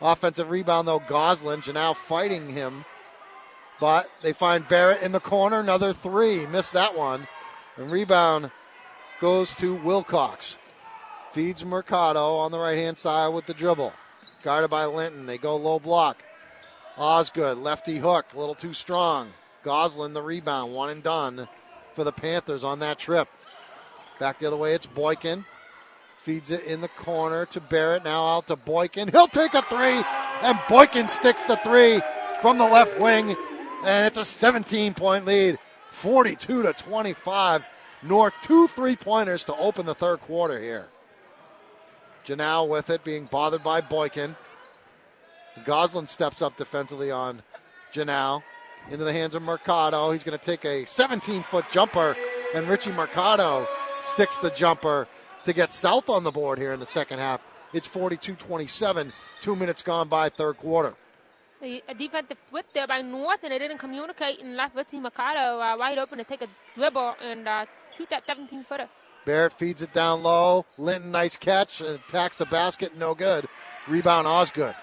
[0.00, 1.62] Offensive rebound, though, Goslin.
[1.62, 2.84] Janelle fighting him.
[3.80, 5.60] But they find Barrett in the corner.
[5.60, 6.46] Another three.
[6.46, 7.26] Missed that one.
[7.76, 8.50] And rebound
[9.20, 10.56] goes to Wilcox.
[11.32, 13.92] Feeds Mercado on the right hand side with the dribble.
[14.42, 15.26] Guarded by Linton.
[15.26, 16.22] They go low block.
[16.96, 19.32] Osgood, lefty hook, a little too strong.
[19.62, 21.48] Goslin the rebound, one and done
[21.98, 23.26] for the Panthers on that trip.
[24.20, 25.44] Back the other way, it's Boykin.
[26.18, 28.04] Feeds it in the corner to Barrett.
[28.04, 29.08] Now out to Boykin.
[29.08, 30.00] He'll take a three,
[30.42, 32.00] and Boykin sticks the three
[32.40, 33.34] from the left wing,
[33.84, 35.58] and it's a 17 point lead,
[35.88, 37.64] 42 to 25.
[38.04, 40.86] North two three pointers to open the third quarter here.
[42.24, 44.36] Janelle with it, being bothered by Boykin.
[45.64, 47.42] Goslin steps up defensively on
[47.92, 48.44] Janelle.
[48.90, 50.12] Into the hands of Mercado.
[50.12, 52.16] He's going to take a 17 foot jumper,
[52.54, 53.66] and Richie Mercado
[54.00, 55.06] sticks the jumper
[55.44, 57.40] to get South on the board here in the second half.
[57.74, 60.94] It's 42 27, two minutes gone by, third quarter.
[61.60, 65.76] A defensive switch there by North, and they didn't communicate and left Richie Mercado uh,
[65.76, 68.88] wide open to take a dribble and uh, shoot that 17 footer.
[69.26, 70.64] Barrett feeds it down low.
[70.78, 73.46] Linton, nice catch, and attacks the basket, no good.
[73.86, 74.74] Rebound, Osgood.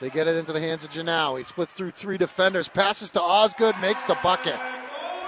[0.00, 1.38] They get it into the hands of Janau.
[1.38, 4.58] He splits through three defenders, passes to Osgood, makes the bucket.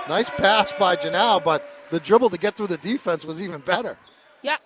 [0.09, 3.97] Nice pass by Janau, but the dribble to get through the defense was even better.
[4.43, 4.57] Yeah,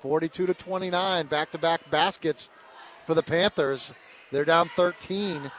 [0.00, 2.50] 42 to 29, back to back baskets
[3.06, 3.92] for the Panthers.
[4.30, 5.50] They're down 13.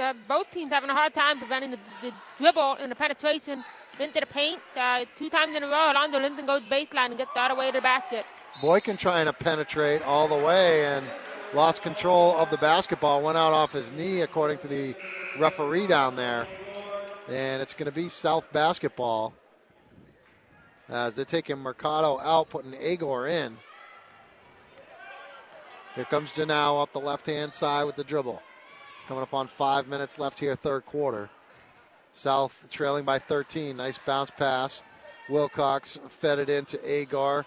[0.00, 3.64] uh, both teams having a hard time preventing the, the dribble and the penetration
[3.98, 4.60] into the paint.
[4.76, 7.66] Uh, two times in a row, Alonzo Linton goes baseline and gets the other way
[7.66, 8.24] to the basket.
[8.62, 11.04] Boykin trying to penetrate all the way and
[11.54, 13.22] lost control of the basketball.
[13.22, 14.94] Went out off his knee, according to the
[15.38, 16.46] referee down there.
[17.28, 19.34] And it's going to be South basketball
[20.88, 23.56] as they're taking Mercado out, putting Agor in.
[25.94, 28.42] Here comes Janau up the left hand side with the dribble.
[29.08, 31.30] Coming up on five minutes left here, third quarter.
[32.12, 33.76] South trailing by 13.
[33.76, 34.82] Nice bounce pass.
[35.28, 37.44] Wilcox fed it into Agor.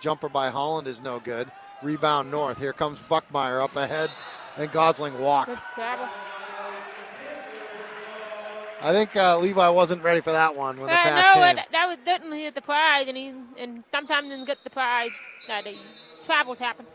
[0.00, 1.50] Jumper by Holland is no good.
[1.82, 2.58] Rebound north.
[2.58, 4.10] Here comes Buckmeyer up ahead,
[4.56, 5.60] and Goslin walked.
[8.80, 11.58] I think uh, Levi wasn't ready for that one when the Uh, pass no, came.
[11.58, 15.10] uh, that was definitely hit the pride, and he and sometimes didn't get the pride.
[15.48, 15.74] Uh, the
[16.24, 16.86] travels happen.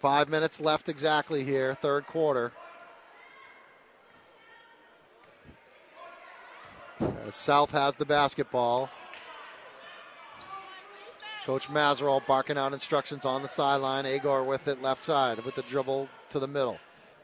[0.00, 2.52] Five minutes left exactly here, third quarter.
[7.26, 8.90] As South has the basketball.
[11.48, 14.04] Coach Mazerol barking out instructions on the sideline.
[14.04, 16.78] Agor with it left side with the dribble to the middle.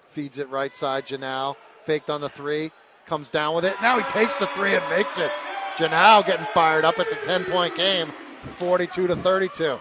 [0.09, 1.07] Feeds it right side.
[1.07, 2.71] Janau faked on the three.
[3.05, 3.77] Comes down with it.
[3.83, 5.31] Now he takes the three and makes it.
[5.77, 6.99] Janau getting fired up.
[6.99, 8.15] It's a 10 point game,
[8.55, 9.79] 42 to 32.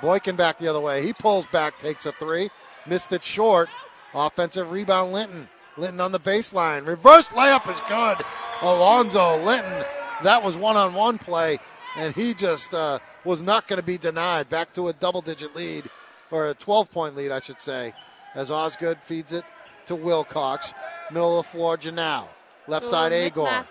[0.00, 1.02] Boykin back the other way.
[1.02, 2.48] He pulls back, takes a three.
[2.86, 3.68] Missed it short.
[4.14, 5.50] Offensive rebound, Linton.
[5.76, 6.86] Linton on the baseline.
[6.86, 8.24] Reverse layup is good.
[8.62, 9.84] Alonzo Linton.
[10.22, 11.58] That was one on one play,
[11.96, 14.48] and he just uh, was not going to be denied.
[14.48, 15.84] Back to a double digit lead,
[16.30, 17.92] or a 12 point lead, I should say,
[18.34, 19.44] as Osgood feeds it
[19.86, 20.74] to Wilcox.
[21.10, 22.26] Middle of the floor, Janau.
[22.68, 23.66] Left Ooh, side, Agor.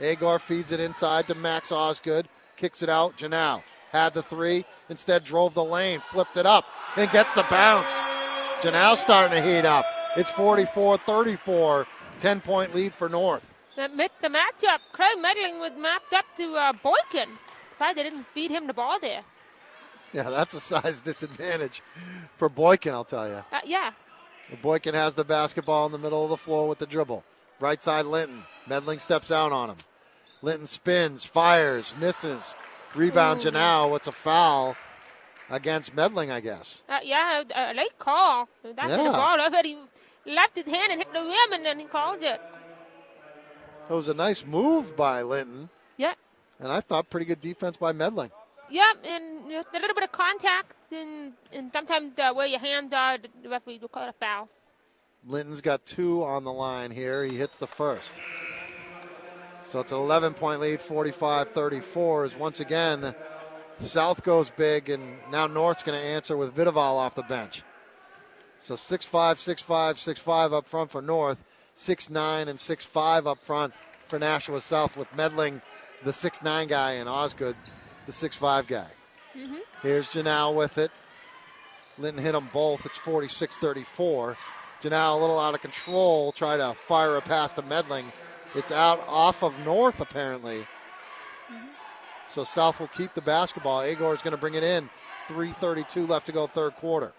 [0.00, 2.26] Agor feeds it inside to Max Osgood.
[2.56, 3.16] Kicks it out.
[3.18, 3.62] Janau
[3.92, 4.64] had the three.
[4.88, 6.64] Instead, drove the lane, flipped it up,
[6.96, 7.92] and gets the bounce.
[8.60, 9.84] Janau starting to heat up.
[10.16, 11.86] It's 44 34.
[12.20, 13.54] 10 point lead for North.
[13.76, 14.80] That missed the matchup.
[14.92, 17.28] Craig Medling was mapped up to uh, Boykin.
[17.78, 19.22] They didn't feed him the ball there.
[20.12, 21.82] Yeah, that's a size disadvantage
[22.36, 23.44] for Boykin, I'll tell you.
[23.52, 23.92] Uh, yeah.
[24.62, 27.22] Boykin has the basketball in the middle of the floor with the dribble.
[27.60, 28.44] Right side, Linton.
[28.68, 29.76] Medling steps out on him.
[30.42, 32.56] Linton spins, fires, misses.
[32.94, 33.50] Rebound, Ooh.
[33.50, 33.94] Janau.
[33.96, 34.76] It's a foul
[35.50, 36.82] against Medling, I guess.
[36.88, 38.48] Uh, yeah, a late call.
[38.62, 38.96] That's Yeah.
[39.04, 39.76] the ball already
[40.24, 42.40] left his hand and hit the rim, and then he called it.
[43.90, 46.14] It was a nice move by Linton, Yeah.
[46.60, 48.30] And I thought pretty good defense by Medling.
[48.70, 52.92] Yep, and just a little bit of contact, and, and sometimes uh, where your hands
[52.92, 54.48] are, the the referee will call it a foul.
[55.26, 57.24] Linton's got two on the line here.
[57.24, 58.14] He hits the first.
[59.62, 62.24] So it's an 11 point lead, 45 34.
[62.24, 63.14] As once again,
[63.78, 67.62] South goes big, and now North's going to answer with Vidaval off the bench.
[68.58, 71.44] So 6 5, 6 5, 6 5 up front for North,
[71.74, 73.72] 6 9 and 6 5 up front
[74.08, 75.60] for Nashua South, with Medling,
[76.04, 77.56] the 6 9 guy, and Osgood,
[78.06, 78.86] the 6 5 guy.
[79.36, 79.56] Mm-hmm.
[79.82, 80.90] Here's Janelle with it.
[81.98, 82.86] Linton hit them both.
[82.86, 84.36] It's 46 34.
[84.82, 88.04] Janelle a little out of control, try to fire a pass to Medling.
[88.54, 90.60] It's out off of North, apparently.
[90.60, 91.66] Mm-hmm.
[92.26, 93.80] So South will keep the basketball.
[93.80, 94.88] Agor is going to bring it in.
[95.28, 97.12] 3.32 left to go, third quarter.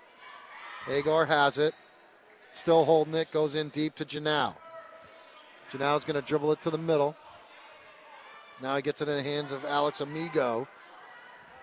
[0.85, 1.75] Agor has it.
[2.53, 3.31] Still holding it.
[3.31, 4.55] Goes in deep to Janelle.
[5.71, 7.15] Janelle's going to dribble it to the middle.
[8.61, 10.67] Now he gets it in the hands of Alex Amigo.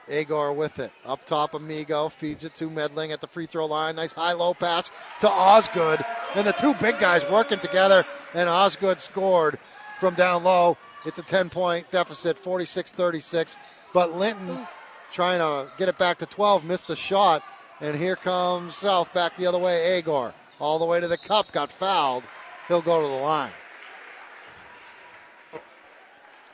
[0.08, 0.92] Agor with it.
[1.04, 3.96] Up top, Amigo feeds it to Medling at the free throw line.
[3.96, 4.90] Nice high low pass
[5.20, 6.04] to Osgood.
[6.34, 9.58] And the two big guys working together, and Osgood scored
[9.98, 10.78] from down low.
[11.04, 13.56] It's a 10 point deficit, 46 36.
[13.92, 14.66] But Linton
[15.12, 17.42] trying to get it back to 12, missed the shot.
[17.80, 20.00] And here comes South back the other way.
[20.00, 22.24] Agor all the way to the cup, got fouled.
[22.68, 23.52] He'll go to the line.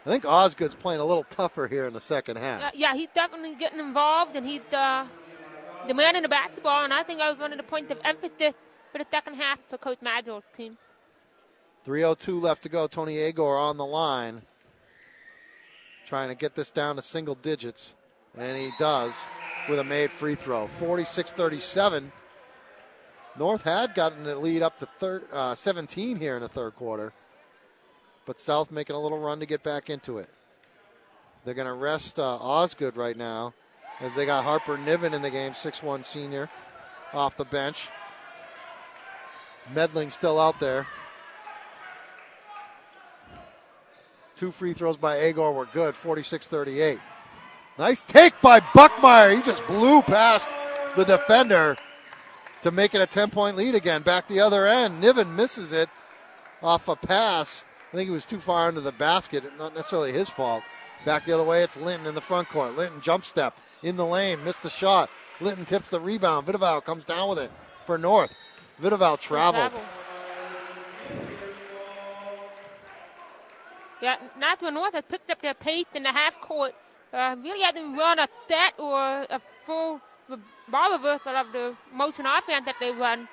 [0.04, 2.62] I think Osgood's playing a little tougher here in the second half.
[2.62, 5.06] Uh, yeah, he's definitely getting involved, and he's uh,
[5.86, 8.54] demanding the basketball, and I think that was one of the points of emphasis
[8.90, 10.76] for the second half for Coach Madgel's team.
[11.84, 12.86] 302 left to go.
[12.86, 14.42] Tony Agor on the line.
[16.06, 17.94] Trying to get this down to single digits.
[18.36, 19.28] And he does
[19.68, 20.66] with a made free throw.
[20.66, 22.12] 46 37.
[23.38, 27.12] North had gotten the lead up to thir- uh, 17 here in the third quarter.
[28.32, 30.26] But South making a little run to get back into it.
[31.44, 33.52] They're going to rest uh, Osgood right now
[34.00, 36.48] as they got Harper Niven in the game, 6'1 senior,
[37.12, 37.90] off the bench.
[39.74, 40.86] Medling still out there.
[44.36, 47.00] Two free throws by Agor were good, 46 38.
[47.78, 49.36] Nice take by Buckmeyer.
[49.36, 50.48] He just blew past
[50.96, 51.76] the defender
[52.62, 54.00] to make it a 10 point lead again.
[54.00, 55.02] Back the other end.
[55.02, 55.90] Niven misses it
[56.62, 57.66] off a pass.
[57.92, 59.44] I think he was too far under the basket.
[59.58, 60.62] Not necessarily his fault.
[61.04, 62.76] Back the other way, it's Linton in the front court.
[62.76, 65.10] Linton jump step in the lane, missed the shot.
[65.40, 66.46] Linton tips the rebound.
[66.46, 67.50] Vidaval comes down with it
[67.84, 68.32] for North.
[68.80, 69.72] Vidaval traveled.
[69.72, 69.82] Travel.
[74.00, 76.74] Yeah, Nashua North has picked up their pace in the half court.
[77.12, 80.00] Uh, really hasn't run a set or a full
[80.68, 83.28] ball reversal of the motion offense that they run.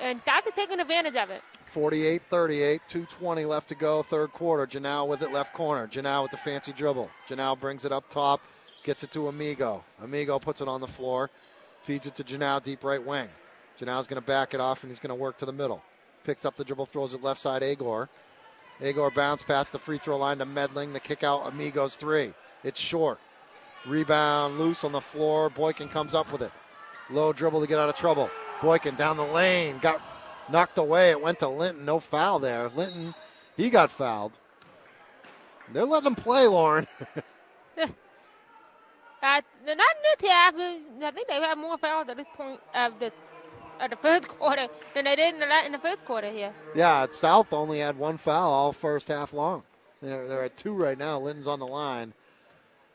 [0.00, 1.42] And South is taking advantage of it.
[1.66, 4.66] 48 38, 220 left to go, third quarter.
[4.66, 5.86] Janau with it left corner.
[5.86, 7.10] Janau with the fancy dribble.
[7.28, 8.40] Janau brings it up top,
[8.82, 9.84] gets it to Amigo.
[10.02, 11.30] Amigo puts it on the floor,
[11.82, 13.28] feeds it to Janau deep right wing.
[13.78, 15.82] Janau's going to back it off and he's going to work to the middle.
[16.24, 18.08] Picks up the dribble, throws it left side, Agor.
[18.80, 20.92] Agor bounce past the free throw line to Medling.
[20.92, 22.32] The kick out, Amigos three.
[22.64, 23.18] It's short.
[23.86, 25.50] Rebound loose on the floor.
[25.50, 26.52] Boykin comes up with it.
[27.10, 28.30] Low dribble to get out of trouble.
[28.62, 29.78] Boykin down the lane.
[29.78, 30.00] Got
[30.50, 31.10] knocked away.
[31.10, 31.84] It went to Linton.
[31.84, 32.68] No foul there.
[32.68, 33.14] Linton,
[33.56, 34.38] he got fouled.
[35.72, 36.86] They're letting him play, Lauren.
[39.22, 39.76] Uh, not in
[40.20, 40.54] this half.
[40.54, 43.10] I think they have more fouls at this point of the
[43.80, 46.52] of the first quarter than they did in the, in the first quarter here.
[46.74, 49.64] yeah, South only had one foul all first half long.
[50.00, 51.18] They're, they're at two right now.
[51.18, 52.12] Linton's on the line.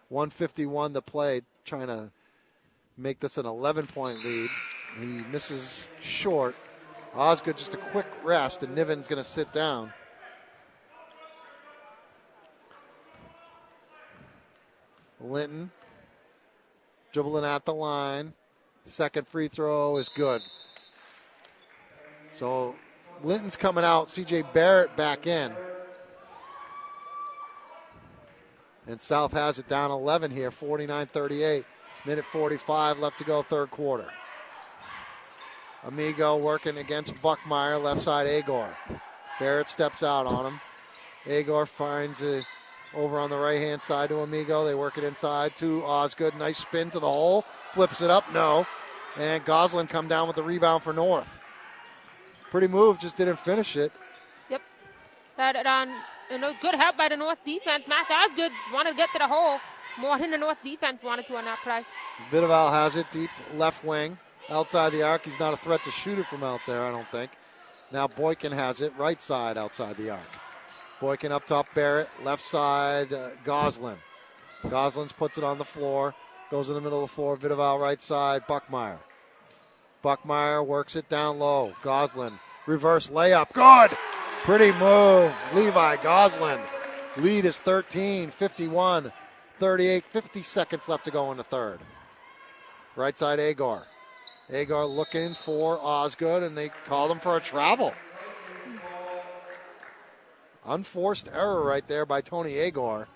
[0.10, 2.12] 151 to play, trying to
[2.98, 4.50] make this an 11 point lead.
[5.00, 6.56] He misses short.
[7.16, 9.92] Osgood just a quick rest, and Niven's going to sit down.
[15.20, 15.72] Linton
[17.12, 18.34] dribbling at the line.
[18.86, 20.42] Second free throw is good.
[22.32, 22.76] So
[23.24, 24.08] Linton's coming out.
[24.08, 25.54] CJ Barrett back in.
[28.88, 31.66] And South has it down 11 here, 49 38.
[32.06, 34.08] Minute 45 left to go, third quarter.
[35.84, 38.70] Amigo working against Buckmeyer, left side Agor.
[39.40, 40.62] Barrett steps out on him.
[41.26, 42.44] Agor finds a
[42.94, 44.66] over on the right hand side to Amigo.
[44.66, 46.36] They work it inside to Osgood.
[46.38, 47.44] Nice spin to the hole.
[47.72, 48.32] Flips it up.
[48.34, 48.68] No.
[49.18, 51.40] And Goslin come down with the rebound for North.
[52.50, 53.94] Pretty move, just didn't finish it.
[54.50, 54.62] Yep.
[55.38, 55.90] Had it on,
[56.30, 57.86] you know, good help by the North defense.
[57.88, 59.60] Matt Osgood wanted to get to the hole
[60.00, 61.86] more than the North defense wanted to on that play.
[62.30, 64.18] Vidaval has it deep left wing
[64.52, 65.26] outside the arc.
[65.26, 67.32] He's not a threat to shoot it from out there, I don't think.
[67.92, 70.22] Now Boykin has it right side outside the arc.
[71.00, 72.10] Boykin up top, Barrett.
[72.24, 73.98] Left side, uh, Goslin.
[74.64, 76.14] Goslins puts it on the floor.
[76.52, 77.38] Goes in the middle of the floor.
[77.38, 79.00] Vidaval right side, Buckmeyer.
[80.04, 81.74] Buckmeyer works it down low.
[81.82, 82.34] Goslin,
[82.66, 83.52] reverse layup.
[83.54, 83.92] Good!
[84.44, 85.34] Pretty move.
[85.54, 86.60] Levi Goslin.
[87.18, 89.12] Lead is 13, 51,
[89.60, 91.80] 38, 50 seconds left to go in the third.
[92.96, 93.84] Right side, Agor.
[94.52, 97.94] Agor looking for Osgood, and they called him for a travel.
[100.66, 103.08] Unforced error right there by Tony Agor.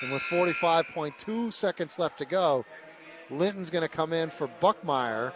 [0.00, 2.64] And with 45.2 seconds left to go,
[3.30, 5.32] Linton's going to come in for Buckmeyer.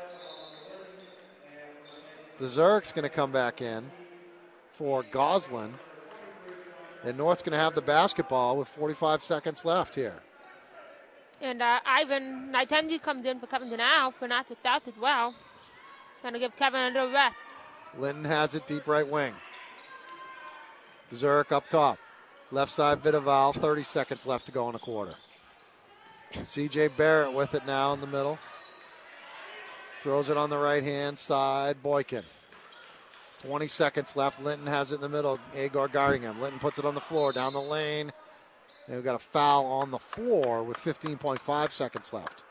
[2.39, 3.91] Zerk's going to come back in
[4.70, 5.72] for Goslin.
[7.05, 10.20] And North's going to have the basketball with 45 seconds left here.
[11.41, 15.34] And uh, Ivan Naitenji comes in for Kevin Denau for not without as well.
[16.22, 17.37] Going to give Kevin a little rest.
[17.99, 19.34] Linton has it deep right wing.
[21.12, 21.99] Zurich up top.
[22.51, 25.14] Left side Vidaval, 30 seconds left to go in a quarter.
[26.32, 28.39] CJ Barrett with it now in the middle.
[30.03, 31.82] Throws it on the right hand side.
[31.82, 32.22] Boykin.
[33.43, 34.43] 20 seconds left.
[34.43, 35.39] Linton has it in the middle.
[35.55, 36.41] Agor guarding him.
[36.41, 38.12] Linton puts it on the floor down the lane.
[38.87, 42.45] And we've got a foul on the floor with 15.5 seconds left.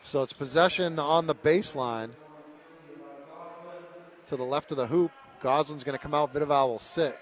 [0.00, 2.10] So it's possession on the baseline
[4.26, 5.12] to the left of the hoop.
[5.40, 6.34] Goslin's going to come out.
[6.34, 7.16] Vidaval will sit.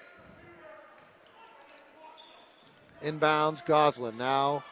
[3.02, 4.16] Inbounds, Goslin.
[4.16, 4.64] Now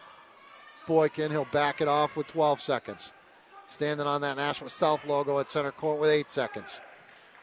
[0.87, 1.31] Boykin.
[1.31, 3.13] He'll back it off with 12 seconds.
[3.69, 6.81] Standing on that Nashua South logo at center court with 8 seconds.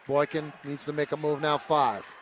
[0.08, 2.16] Boykin needs to make a move now, 5.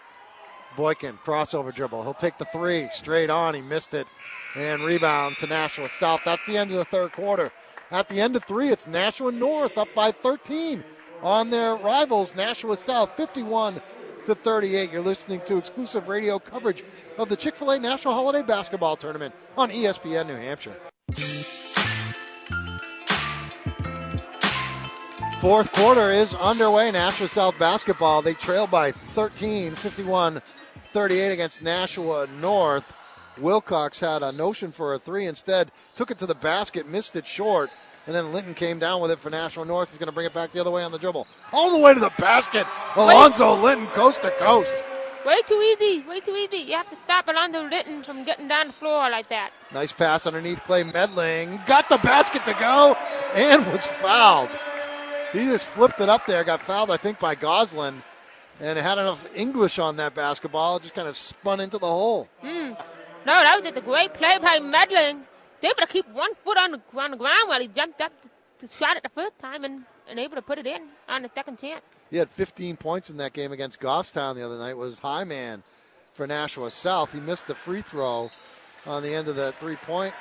[0.78, 2.04] Boykin, crossover dribble.
[2.04, 3.56] He'll take the three straight on.
[3.56, 4.08] He missed it.
[4.56, 6.22] And rebound to Nashua South.
[6.26, 7.52] That's the end of the third quarter.
[7.90, 10.84] At the end of three, it's Nashua North up by 13
[11.22, 13.82] on their rivals, Nashua South, 51
[14.26, 14.92] to 38.
[14.92, 16.84] You're listening to exclusive radio coverage
[17.18, 20.76] of the Chick fil A National Holiday Basketball Tournament on ESPN New Hampshire.
[25.42, 26.92] Fourth quarter is underway.
[26.92, 28.22] Nashua South basketball.
[28.22, 30.40] They trail by 13, 51
[30.92, 32.96] 38 against Nashua North.
[33.40, 37.26] Wilcox had a notion for a three, instead took it to the basket, missed it
[37.26, 37.72] short,
[38.06, 39.90] and then Linton came down with it for Nashua North.
[39.90, 41.26] He's going to bring it back the other way on the dribble.
[41.52, 42.68] All the way to the basket.
[42.96, 44.84] Alonzo Linton, coast to coast.
[45.26, 46.02] Way too easy.
[46.08, 46.58] Way too easy.
[46.58, 49.54] You have to stop Alonzo Linton from getting down the floor like that.
[49.74, 51.66] Nice pass underneath Clay Medling.
[51.66, 52.96] Got the basket to go
[53.34, 54.52] and was fouled.
[55.34, 56.44] He just flipped it up there.
[56.44, 58.02] Got fouled, I think, by Goslin.
[58.60, 60.78] And had enough English on that basketball.
[60.78, 62.30] It just kind of spun into the hole.
[62.44, 62.78] Mm.
[63.26, 65.24] No, that was just a great play by Medling.
[65.62, 68.12] They able to keep one foot on the, on the ground while he jumped up
[68.22, 71.22] to, to shot it the first time and, and able to put it in on
[71.22, 71.82] the second chance.
[72.10, 74.76] He had 15 points in that game against Goffstown the other night.
[74.76, 75.64] Was high man
[76.14, 77.14] for Nashua South.
[77.14, 78.30] He missed the free throw
[78.88, 80.14] on the end of the three point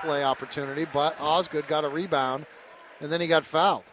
[0.00, 2.44] play opportunity, but Osgood got a rebound
[3.00, 3.84] and then he got fouled.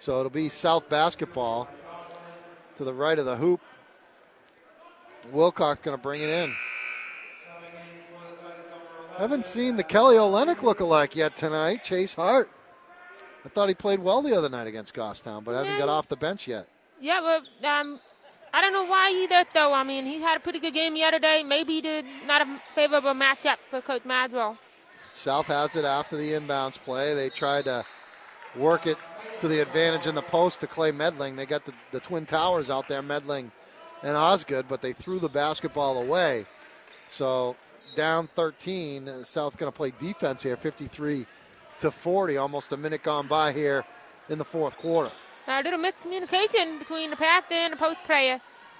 [0.00, 1.68] So it'll be South basketball
[2.76, 3.60] to the right of the hoop.
[5.32, 6.52] Wilcox going to bring it in.
[9.18, 11.82] Haven't seen the Kelly Olynyk look-alike yet tonight.
[11.82, 12.48] Chase Hart.
[13.44, 15.78] I thought he played well the other night against Goffstown, but hasn't Yeah.
[15.80, 16.68] got off the bench yet.
[17.00, 18.00] Yeah, but um,
[18.52, 19.72] I don't know why he did though.
[19.72, 21.42] I mean, he had a pretty good game the other day.
[21.42, 24.56] Maybe he did not a favorable matchup for Coach Madrill.
[25.14, 27.14] South has it after the inbounds play.
[27.14, 27.84] They tried to
[28.56, 28.98] work it
[29.40, 31.36] to the advantage in the post to Clay Medling.
[31.36, 33.50] They got the, the Twin Towers out there, Medling
[34.02, 36.46] and Osgood, but they threw the basketball away.
[37.08, 37.56] So
[37.96, 41.26] down 13, uh, South going to play defense here, 53
[41.80, 43.84] to 40, almost a minute gone by here
[44.28, 45.10] in the fourth quarter.
[45.46, 48.38] A little miscommunication between the pass and the post player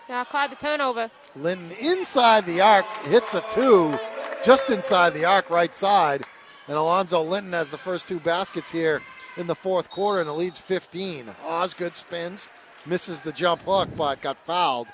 [0.09, 1.11] Now caused the turnover.
[1.37, 3.97] Linton inside the arc hits a two,
[4.45, 6.25] just inside the arc right side.
[6.67, 9.01] And Alonzo Linton has the first two baskets here
[9.39, 11.27] in the fourth quarter and it leads 15.
[11.45, 12.49] Osgood spins,
[12.85, 14.89] misses the jump hook, but got fouled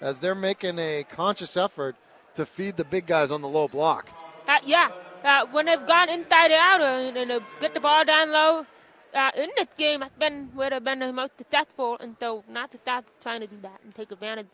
[0.00, 1.96] as they're making a conscious effort
[2.34, 4.08] to feed the big guys on the low block.
[4.46, 4.90] Uh, yeah,
[5.24, 8.66] uh, when they've gone inside and out and, and get the ball down low,
[9.14, 12.70] uh, in this game has been where they've been the most successful, and so not
[12.72, 14.48] to stop trying to do that and take advantage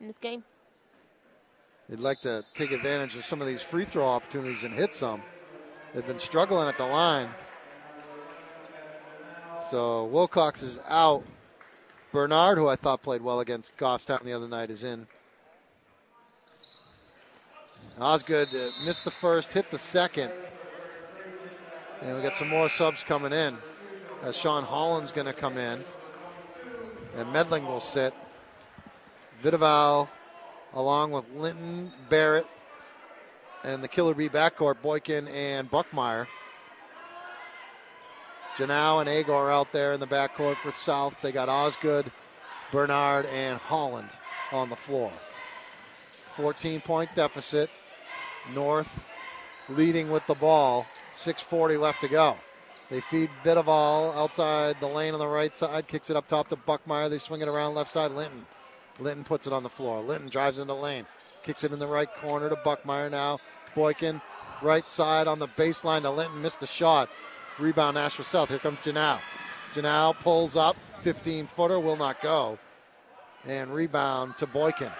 [0.00, 0.42] in this game.
[1.88, 5.22] They'd like to take advantage of some of these free throw opportunities and hit some.
[5.94, 7.28] They've been struggling at the line.
[9.70, 11.22] So Wilcox is out.
[12.10, 15.06] Bernard, who I thought played well against Goffstown the other night, is in.
[18.00, 20.32] Osgood uh, missed the first, hit the second.
[22.02, 23.56] And we got some more subs coming in.
[24.24, 25.78] As Sean Holland's going to come in.
[27.16, 28.12] And Medling will sit.
[29.40, 30.08] Vidaval
[30.74, 32.48] along with Linton, Barrett,
[33.62, 36.26] and the Killer Bee backcourt, Boykin and Buckmeyer.
[38.60, 41.14] Janau and Agor out there in the backcourt for South.
[41.22, 42.12] They got Osgood,
[42.70, 44.10] Bernard, and Holland
[44.52, 45.10] on the floor.
[46.32, 47.70] 14 point deficit.
[48.54, 49.02] North
[49.70, 50.86] leading with the ball.
[51.16, 52.36] 6.40 left to go.
[52.90, 56.56] They feed Vidaval outside the lane on the right side, kicks it up top to
[56.56, 57.08] Buckmeyer.
[57.08, 58.10] They swing it around left side.
[58.12, 58.46] Linton.
[58.98, 60.02] Linton puts it on the floor.
[60.02, 61.06] Linton drives into the lane,
[61.42, 63.38] kicks it in the right corner to Buckmeyer now.
[63.74, 64.20] Boykin,
[64.60, 67.08] right side on the baseline to Linton, missed the shot.
[67.60, 68.48] Rebound Nashua South.
[68.48, 69.18] Here comes Janau.
[69.74, 72.58] Janau pulls up, 15 footer, will not go.
[73.46, 74.90] And rebound to Boykin.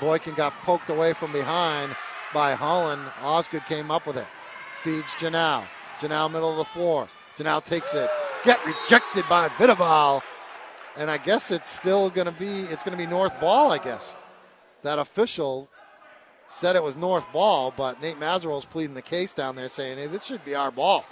[0.00, 1.94] Boykin got poked away from behind
[2.34, 3.02] by Holland.
[3.22, 4.26] Osgood came up with it.
[4.82, 5.64] Feeds Janau.
[6.00, 7.08] Janau middle of the floor.
[7.38, 8.10] Janau takes it.
[8.44, 10.22] Get rejected by Vidaval.
[10.96, 13.70] And I guess it's still going to be it's going to be North ball.
[13.70, 14.16] I guess
[14.82, 15.70] that official
[16.48, 20.06] said it was North ball, but Nate Mazeral's pleading the case down there, saying, "Hey,
[20.06, 21.06] this should be our ball."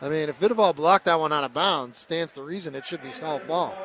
[0.00, 3.02] I mean, if Vidaval blocked that one out of bounds, stands to reason it should
[3.02, 3.76] be South ball.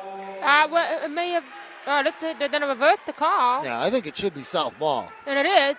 [0.42, 1.44] Uh, well, it may have
[1.86, 3.64] uh, looked at, then reversed the call.
[3.64, 5.10] Yeah, I think it should be South ball.
[5.26, 5.76] And it is.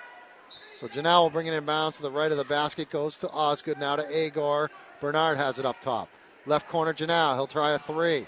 [0.75, 3.29] So Janelle will bring it in bounds to the right of the basket, goes to
[3.29, 4.67] Osgood, now to Agor.
[4.99, 6.09] Bernard has it up top.
[6.45, 7.35] Left corner, Janelle.
[7.35, 8.27] He'll try a three.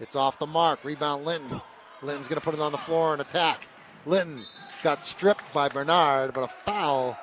[0.00, 0.84] It's off the mark.
[0.84, 1.60] Rebound, Linton.
[2.02, 3.68] Linton's going to put it on the floor and attack.
[4.06, 4.44] Linton
[4.82, 7.16] got stripped by Bernard, but a foul,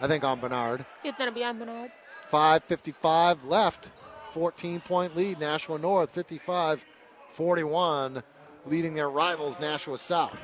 [0.00, 0.84] I think, on Bernard.
[1.04, 1.92] It's going to be on Bernard.
[2.34, 3.92] 5.55 left.
[4.30, 6.84] 14 point lead, Nashua North, 55
[7.28, 8.24] 41,
[8.66, 10.40] leading their rivals, Nashua South.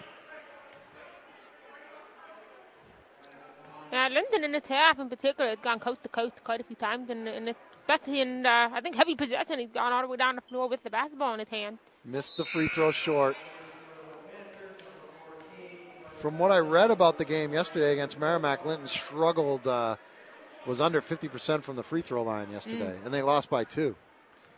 [3.90, 6.76] Yeah, Linton in the half in particular has gone coast to coast quite a few
[6.76, 10.16] times, and, and especially in, uh, I think, heavy possession, he's gone all the way
[10.16, 11.78] down the floor with the basketball in his hand.
[12.04, 13.36] Missed the free throw short.
[16.14, 19.96] From what I read about the game yesterday against Merrimack, Linton struggled, uh,
[20.70, 23.04] was under 50% from the free throw line yesterday, mm.
[23.04, 23.96] and they lost by two.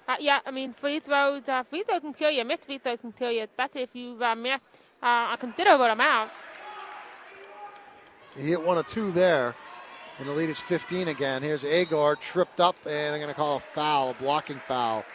[0.07, 2.45] Uh, yeah, I mean, free throws, uh, free throws can kill you.
[2.45, 4.63] Missed free throws can kill you, especially if you've uh, missed
[5.03, 6.31] uh, a considerable amount.
[8.37, 9.55] He hit one or two there,
[10.19, 11.43] and the lead is 15 again.
[11.43, 15.07] Here's Agor tripped up, and they're going to call a foul, a blocking foul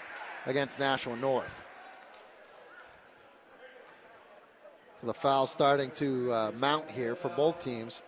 [0.48, 1.64] against Nashua North.
[4.96, 8.02] So the foul starting to uh, mount here for both teams.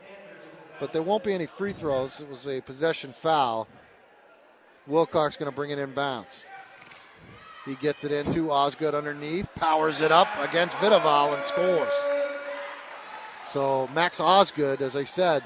[0.80, 2.22] But there won't be any free throws.
[2.22, 3.68] It was a possession foul.
[4.88, 6.46] Wilcox going to bring it in bounce.
[7.66, 11.94] He gets it into Osgood underneath, powers it up against Vidaval and scores.
[13.44, 15.44] So Max Osgood, as I said,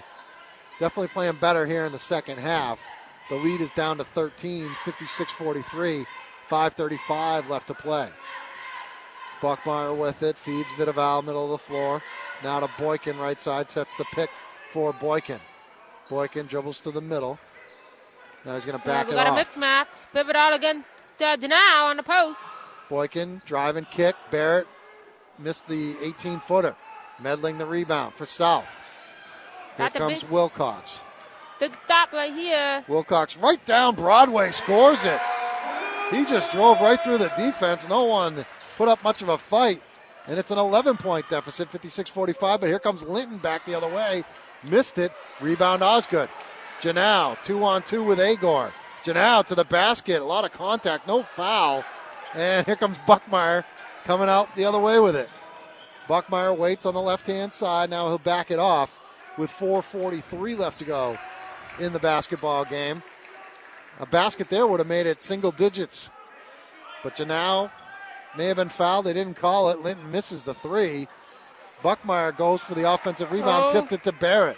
[0.79, 2.81] definitely playing better here in the second half.
[3.29, 6.05] The lead is down to 13, 56 43,
[6.49, 8.09] 5.35 left to play.
[9.41, 12.01] Buckmeyer with it, feeds Vidaval, middle of the floor.
[12.43, 14.29] Now to Boykin, right side, sets the pick
[14.73, 15.39] for Boykin.
[16.09, 17.37] Boykin dribbles to the middle.
[18.43, 19.27] Now he's going to back yeah, it off.
[19.27, 20.13] We got a mismatch.
[20.13, 20.87] Pivot out against
[21.19, 22.39] uh, Janau on the post.
[22.89, 24.15] Boykin, drive and kick.
[24.31, 24.67] Barrett
[25.37, 26.75] missed the 18 footer.
[27.21, 28.65] Medling the rebound for South.
[29.77, 31.01] Here Got comes big, Wilcox.
[31.59, 32.83] Big stop right here.
[32.87, 35.21] Wilcox right down Broadway scores it.
[36.09, 37.87] He just drove right through the defense.
[37.87, 38.43] No one
[38.75, 39.81] put up much of a fight.
[40.27, 42.59] And it's an 11 point deficit, 56 45.
[42.61, 44.23] But here comes Linton back the other way.
[44.69, 45.11] Missed it.
[45.41, 46.29] Rebound Osgood.
[46.81, 48.71] Janau, two on two with Agor.
[49.03, 50.21] Janau to the basket.
[50.21, 51.83] A lot of contact, no foul.
[52.35, 53.63] And here comes Buckmeyer
[54.03, 55.29] coming out the other way with it.
[56.07, 57.89] Buckmeyer waits on the left hand side.
[57.89, 58.99] Now he'll back it off
[59.37, 61.17] with 4.43 left to go
[61.79, 63.01] in the basketball game.
[63.99, 66.09] A basket there would have made it single digits.
[67.03, 67.71] But Janau
[68.37, 69.05] may have been fouled.
[69.05, 69.81] They didn't call it.
[69.81, 71.07] Linton misses the three.
[71.83, 73.73] Buckmeyer goes for the offensive rebound, oh.
[73.73, 74.57] tipped it to Barrett.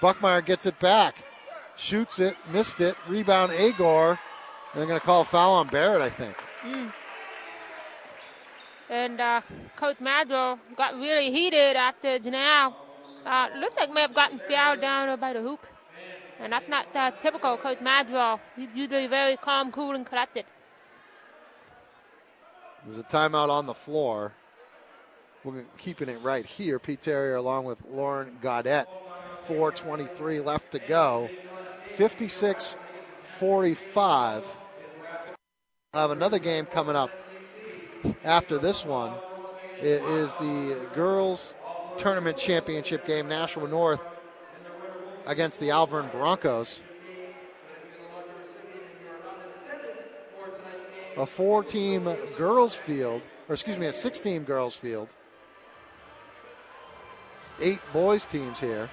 [0.00, 1.16] Buckmeyer gets it back,
[1.76, 2.94] shoots it, missed it.
[3.08, 4.18] Rebound Agor.
[4.72, 6.36] And they're going to call a foul on Barrett, I think.
[6.62, 6.92] Mm.
[8.90, 9.40] And uh,
[9.76, 12.74] Coach Madrill got really heated after Janelle.
[13.24, 15.66] Uh, looks like may have gotten fouled down by the hoop.
[16.40, 18.40] And that's not uh, typical Coach Madrill.
[18.56, 20.44] He's usually very calm, cool, and collected.
[22.84, 24.32] There's a timeout on the floor.
[25.48, 26.78] We're keeping it right here.
[26.78, 28.86] Pete Terrier along with Lauren Gaudet.
[29.46, 31.30] 4.23 left to go.
[31.94, 32.76] 56
[33.22, 34.56] 45.
[35.94, 37.10] I have another game coming up
[38.24, 39.14] after this one.
[39.80, 41.54] It is the girls
[41.96, 44.02] tournament championship game, Nashua North
[45.26, 46.82] against the Alvirne Broncos.
[51.16, 55.14] A four team girls field, or excuse me, a six team girls field.
[57.60, 58.88] Eight boys teams here.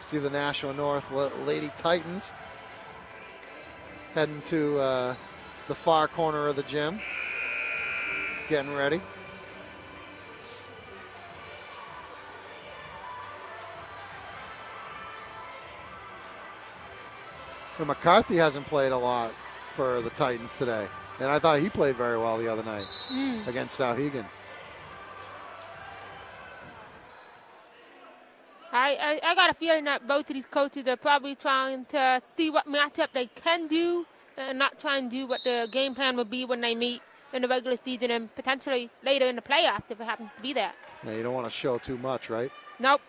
[0.00, 1.10] See the Nashua North
[1.46, 2.32] Lady Titans
[4.14, 5.14] heading to uh,
[5.68, 6.98] the far corner of the gym,
[8.48, 9.00] getting ready.
[17.78, 19.32] And McCarthy hasn't played a lot
[19.74, 20.88] for the Titans today.
[21.18, 23.46] And I thought he played very well the other night mm.
[23.46, 24.24] against Souhegan.
[28.72, 32.20] I, I, I got a feeling that both of these coaches are probably trying to
[32.36, 34.04] see what matchup they can do
[34.36, 37.00] and not try and do what the game plan would be when they meet
[37.32, 40.52] in the regular season and potentially later in the playoffs if it happens to be
[40.52, 40.72] there.
[41.04, 42.50] Yeah, you don't want to show too much, right?
[42.78, 43.00] Nope.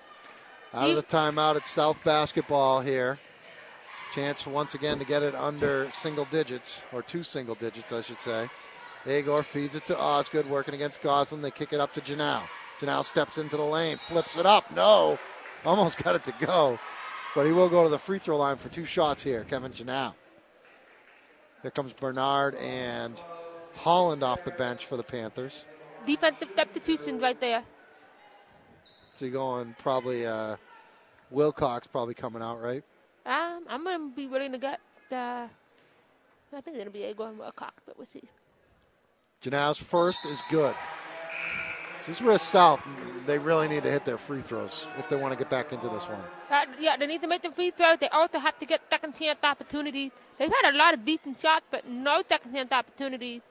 [0.73, 3.19] Out of the timeout, it's South basketball here.
[4.13, 8.21] Chance once again to get it under single digits, or two single digits, I should
[8.21, 8.49] say.
[9.05, 11.41] Agor feeds it to Osgood, working against Goslin.
[11.41, 12.43] They kick it up to Janelle.
[12.79, 14.69] Janelle steps into the lane, flips it up.
[14.75, 15.17] No,
[15.65, 16.79] almost got it to go.
[17.35, 20.13] But he will go to the free throw line for two shots here, Kevin Janelle.
[21.61, 23.21] Here comes Bernard and
[23.75, 25.65] Holland off the bench for the Panthers.
[26.05, 27.63] Defensive substitutions right there.
[29.15, 30.55] So you're going probably uh,
[31.31, 32.83] Wilcox probably coming out, right?
[33.27, 34.79] Um, I'm going to be willing to get,
[35.11, 35.47] uh,
[36.55, 38.23] I think it'll be Agor and Wilcox, but we'll see.
[39.41, 40.73] Janow's first is good.
[42.07, 42.81] Is where South,
[43.25, 45.89] they really need to hit their free throws if they want to get back into
[45.89, 46.21] this one.
[46.49, 47.97] Uh, yeah, they need to make the free throws.
[47.97, 50.13] They also have to get second chance opportunities.
[50.39, 53.41] They've had a lot of decent shots, but no second chance opportunities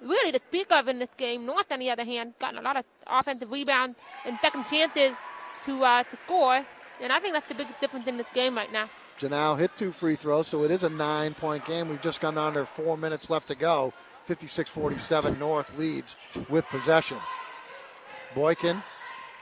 [0.00, 1.44] really to speak of in this game.
[1.44, 5.16] North, on the other hand, gotten a lot of offensive rebounds and second chances
[5.64, 6.64] to uh, to score,
[7.00, 8.88] and I think that's the biggest difference in this game right now.
[9.18, 11.88] Janelle hit two free throws, so it is a nine point game.
[11.88, 13.92] We've just gone under four minutes left to go.
[14.26, 16.16] 56 47 North leads
[16.48, 17.18] with possession.
[18.34, 18.82] Boykin,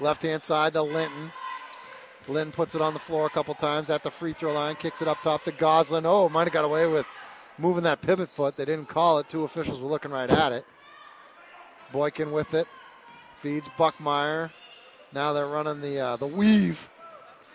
[0.01, 1.33] left hand side to Linton.
[2.29, 5.03] Linton puts it on the floor a couple times at the free throw line, kicks
[5.03, 6.05] it up top to Goslin.
[6.07, 7.07] Oh, might have got away with
[7.59, 8.57] moving that pivot foot.
[8.57, 9.29] They didn't call it.
[9.29, 10.66] Two officials were looking right at it.
[11.93, 12.66] Boykin with it,
[13.41, 14.51] feeds Buckmeyer.
[15.12, 16.89] Now they're running the uh, the weave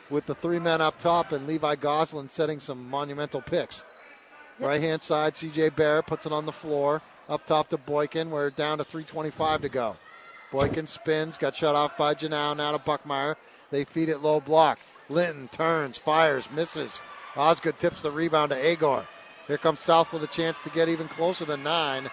[0.10, 3.86] with the three men up top and Levi Goslin setting some monumental picks.
[4.60, 7.01] Right hand side, CJ Barrett puts it on the floor.
[7.30, 8.30] Up top to Boykin.
[8.30, 9.97] We're down to 3.25 to go.
[10.51, 12.58] Boykin spins, got shut off by Janelle.
[12.58, 13.36] Now to Buckmeyer.
[13.70, 14.80] They feed it low block.
[15.10, 17.01] Linton turns, fires, misses.
[17.36, 19.05] Osgood tips the rebound to Agor.
[19.47, 22.10] Here comes South with a chance to get even closer than nine,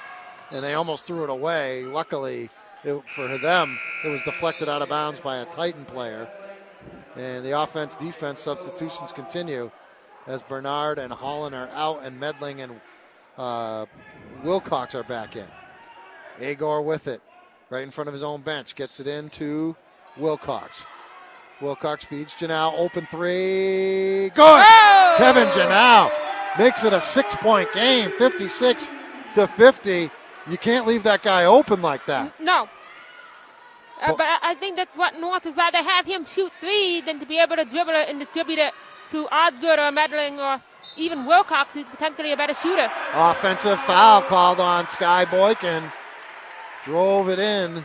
[0.51, 1.85] and they almost threw it away.
[1.85, 2.51] Luckily,
[2.85, 6.29] it, for them, it was deflected out of bounds by a Titan player.
[7.17, 9.71] And the offense defense substitutions continue
[10.27, 12.81] as Bernard and Holland are out, and Medling and
[13.39, 13.87] uh,
[14.43, 15.47] Wilcox are back in.
[16.39, 17.21] Agor with it,
[17.71, 19.77] right in front of his own bench, gets it into
[20.17, 20.85] Wilcox.
[21.61, 24.65] Wilcox feeds Janelle, open three, good.
[24.67, 25.15] Oh!
[25.19, 26.11] Kevin Janelle
[26.59, 28.91] makes it a six-point game, 56
[29.35, 30.11] to 50.
[30.51, 32.39] You can't leave that guy open like that.
[32.41, 32.69] No,
[34.13, 37.27] uh, but I think that's what North would rather have him shoot three than to
[37.27, 38.73] be able to dribble it and distribute it
[39.11, 40.61] to Osgood or Medling or
[40.97, 42.91] even Wilcox, who's potentially a better shooter.
[43.15, 45.83] Offensive foul called on Sky Boykin.
[46.85, 47.85] Drove it in,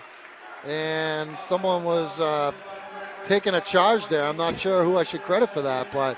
[0.66, 2.52] and someone was uh,
[3.24, 4.26] taking a charge there.
[4.26, 6.18] I'm not sure who I should credit for that, but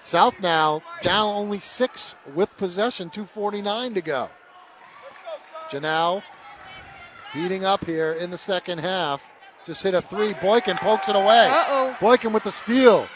[0.00, 4.28] South now down only six with possession, 2.49 to go.
[5.70, 6.22] Janelle
[7.32, 9.32] heating up here in the second half.
[9.64, 10.32] Just hit a three.
[10.34, 11.48] Boykin pokes it away.
[11.50, 11.96] Uh-oh.
[12.00, 13.06] Boykin with the steal.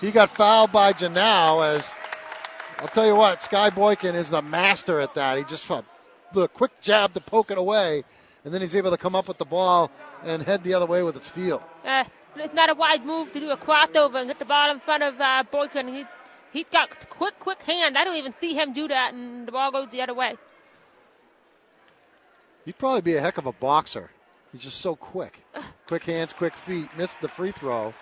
[0.00, 1.92] He got fouled by Janelle as
[2.80, 5.38] I'll tell you what, Sky Boykin is the master at that.
[5.38, 5.86] He just felt
[6.32, 8.04] the quick jab to poke it away,
[8.44, 9.90] and then he's able to come up with the ball
[10.24, 11.66] and head the other way with a steal.
[11.84, 12.04] Uh,
[12.36, 15.02] it's not a wide move to do a crossover and get the ball in front
[15.02, 15.88] of uh, Boykin.
[15.88, 16.04] He,
[16.52, 17.96] he's got quick, quick hand.
[17.96, 20.36] I don't even see him do that, and the ball goes the other way.
[22.66, 24.10] He'd probably be a heck of a boxer.
[24.52, 25.44] He's just so quick.
[25.86, 26.94] quick hands, quick feet.
[26.98, 27.94] Missed the free throw.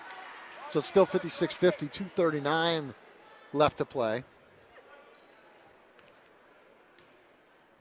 [0.68, 2.94] So it's still 56 50, 239
[3.52, 4.24] left to play.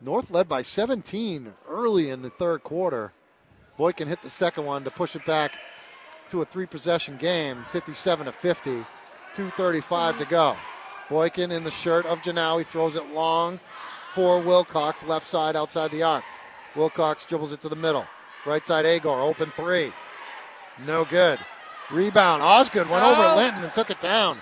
[0.01, 3.13] North led by 17 early in the third quarter.
[3.77, 5.53] Boykin hit the second one to push it back
[6.29, 10.57] to a three possession game, 57 to 50, 235 to go.
[11.09, 13.61] Boykin in the shirt of Janawi throws it long
[14.13, 16.23] for Wilcox, left side outside the arc.
[16.76, 18.05] Wilcox dribbles it to the middle.
[18.45, 19.93] Right side Agor, open three.
[20.86, 21.39] No good.
[21.91, 22.41] Rebound.
[22.41, 23.36] Osgood went over Oh.
[23.36, 24.39] Linton and took it down.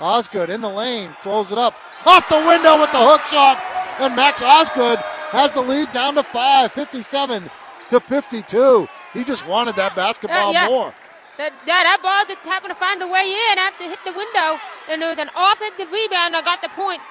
[0.00, 1.74] Osgood in the lane, throws it up.
[2.06, 3.62] Off the window with the hook shot.
[4.00, 4.98] And Max Osgood
[5.30, 7.48] has the lead down to five, 57
[7.90, 8.88] to 52.
[9.12, 10.66] He just wanted that basketball Uh, yeah.
[10.66, 10.94] more.
[11.36, 14.12] That, yeah, that ball just happened to find a way in after it hit the
[14.12, 14.58] window,
[14.88, 17.02] and there was an offensive rebound that got the point.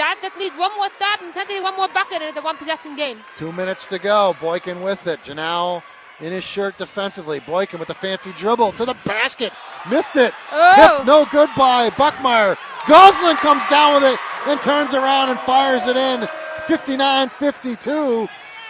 [0.00, 2.96] Just needs one more stop and essentially one more bucket, and it's a one possession
[2.96, 3.18] game.
[3.36, 4.34] Two minutes to go.
[4.40, 5.22] Boykin with it.
[5.22, 5.82] Janelle
[6.20, 7.40] in his shirt defensively.
[7.40, 9.52] Boykin with the fancy dribble to the basket.
[9.90, 10.32] Missed it.
[10.52, 10.96] Oh.
[10.98, 12.56] Tip no good by Buckmeyer.
[12.88, 16.26] Goslin comes down with it and turns around and fires it in.
[16.66, 18.28] 59 52.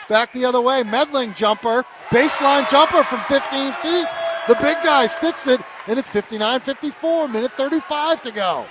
[0.09, 0.83] Back the other way.
[0.83, 1.85] Medling jumper.
[2.09, 4.07] Baseline jumper from 15 feet.
[4.49, 7.29] The big guy sticks it, and it's 59 54.
[7.29, 8.67] Minute 35 to go.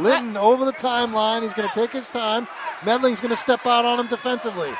[0.00, 1.42] Linton over the timeline.
[1.42, 2.46] He's going to take his time.
[2.84, 4.70] Medling's going to step out on him defensively.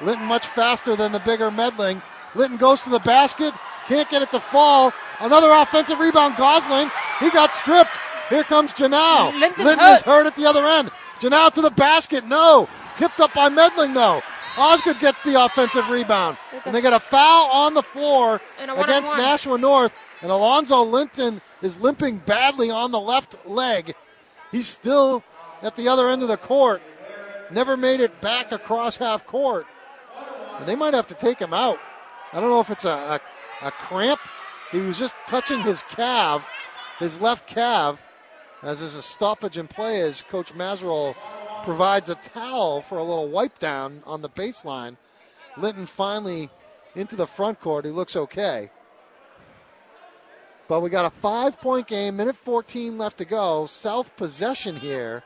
[0.00, 2.02] Linton much faster than the bigger Medling.
[2.34, 3.52] Linton goes to the basket,
[3.88, 4.92] can't get it to fall.
[5.20, 6.90] Another offensive rebound, Goslin.
[7.20, 7.98] He got stripped.
[8.28, 9.32] Here comes Janau.
[9.32, 10.24] Linton's Linton is hurt.
[10.24, 10.90] hurt at the other end.
[11.20, 12.68] Janau to the basket, no.
[12.96, 14.22] Tipped up by Medling, no.
[14.58, 16.36] Osgood gets the offensive rebound.
[16.64, 19.16] And they get a foul on the floor against.
[19.16, 19.92] Nashua North.
[20.20, 23.94] And Alonzo Linton is limping badly on the left leg.
[24.50, 25.22] He's still
[25.62, 26.82] at the other end of the court.
[27.50, 29.66] Never made it back across half court.
[30.58, 31.78] And they might have to take him out.
[32.32, 33.20] I don't know if it's a,
[33.62, 34.20] a, a cramp.
[34.70, 36.50] He was just touching his calf,
[36.98, 38.04] his left calf,
[38.62, 41.14] as is a stoppage in play as Coach Mazerol
[41.62, 44.96] provides a towel for a little wipe down on the baseline.
[45.56, 46.50] Linton finally
[46.94, 47.84] into the front court.
[47.84, 48.70] He looks okay.
[50.68, 53.66] But we got a five point game, minute 14 left to go.
[53.66, 55.22] South possession here.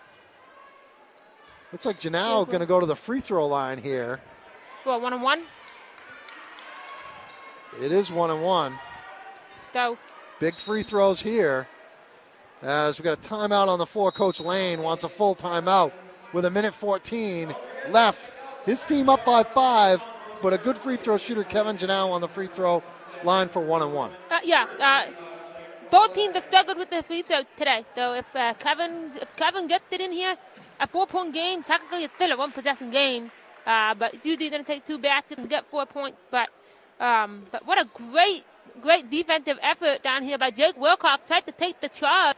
[1.73, 4.21] Looks like Janelle going to go to the free throw line here.
[4.87, 5.43] Well, one on one.
[7.81, 8.79] It is one and one.
[9.73, 9.97] So
[10.39, 11.69] Big free throws here.
[12.63, 15.93] As we got a timeout on the floor, Coach Lane wants a full timeout
[16.33, 17.55] with a minute 14
[17.91, 18.33] left.
[18.67, 20.03] His team up by five,
[20.43, 22.83] but a good free throw shooter, Kevin Janelle, on the free throw
[23.25, 24.13] line for one and one.
[24.31, 25.11] Uh, yeah, uh,
[25.93, 27.85] both teams have struggled with the free throw today.
[27.95, 30.35] So if uh, Kevin if Kevin gets it in here,
[30.81, 33.31] a four point game technically it's still a one possession game.
[33.67, 36.19] Uh, but it's usually going to take two baskets and get four points.
[36.31, 36.49] But
[36.99, 38.43] um, but what a great
[38.81, 41.19] great defensive effort down here by Jake Wilcox.
[41.27, 42.37] Tried to take the charge,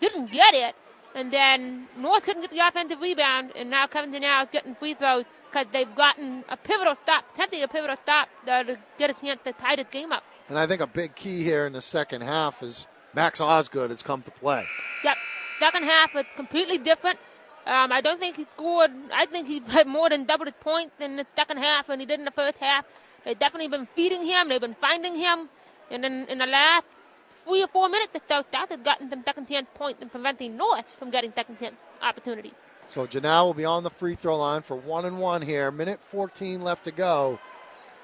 [0.00, 0.74] didn't get it,
[1.14, 5.24] and then North couldn't get the offensive rebound, and now Kevin is getting free throws
[5.48, 9.40] because they've gotten a pivotal stop, potentially a pivotal stop uh, to get a chance
[9.44, 10.24] to tie this game up.
[10.52, 14.02] And I think a big key here in the second half is Max Osgood has
[14.02, 14.66] come to play.
[15.02, 15.16] Yep.
[15.58, 17.18] Second half is completely different.
[17.64, 18.90] Um, I don't think he scored.
[19.14, 22.04] I think he had more than double his points in the second half than he
[22.04, 22.84] did in the first half.
[23.24, 24.50] They've definitely been feeding him.
[24.50, 25.48] They've been finding him.
[25.90, 26.84] And then in the last
[27.30, 30.86] three or four minutes so, South has gotten some second chance points and preventing North
[30.98, 32.52] from getting second chance opportunities.
[32.88, 35.70] So Janelle will be on the free throw line for one and one here.
[35.70, 37.38] Minute 14 left to go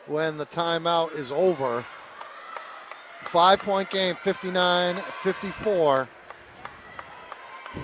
[0.07, 1.84] when the timeout is over.
[3.29, 6.09] Five point game, 59 54.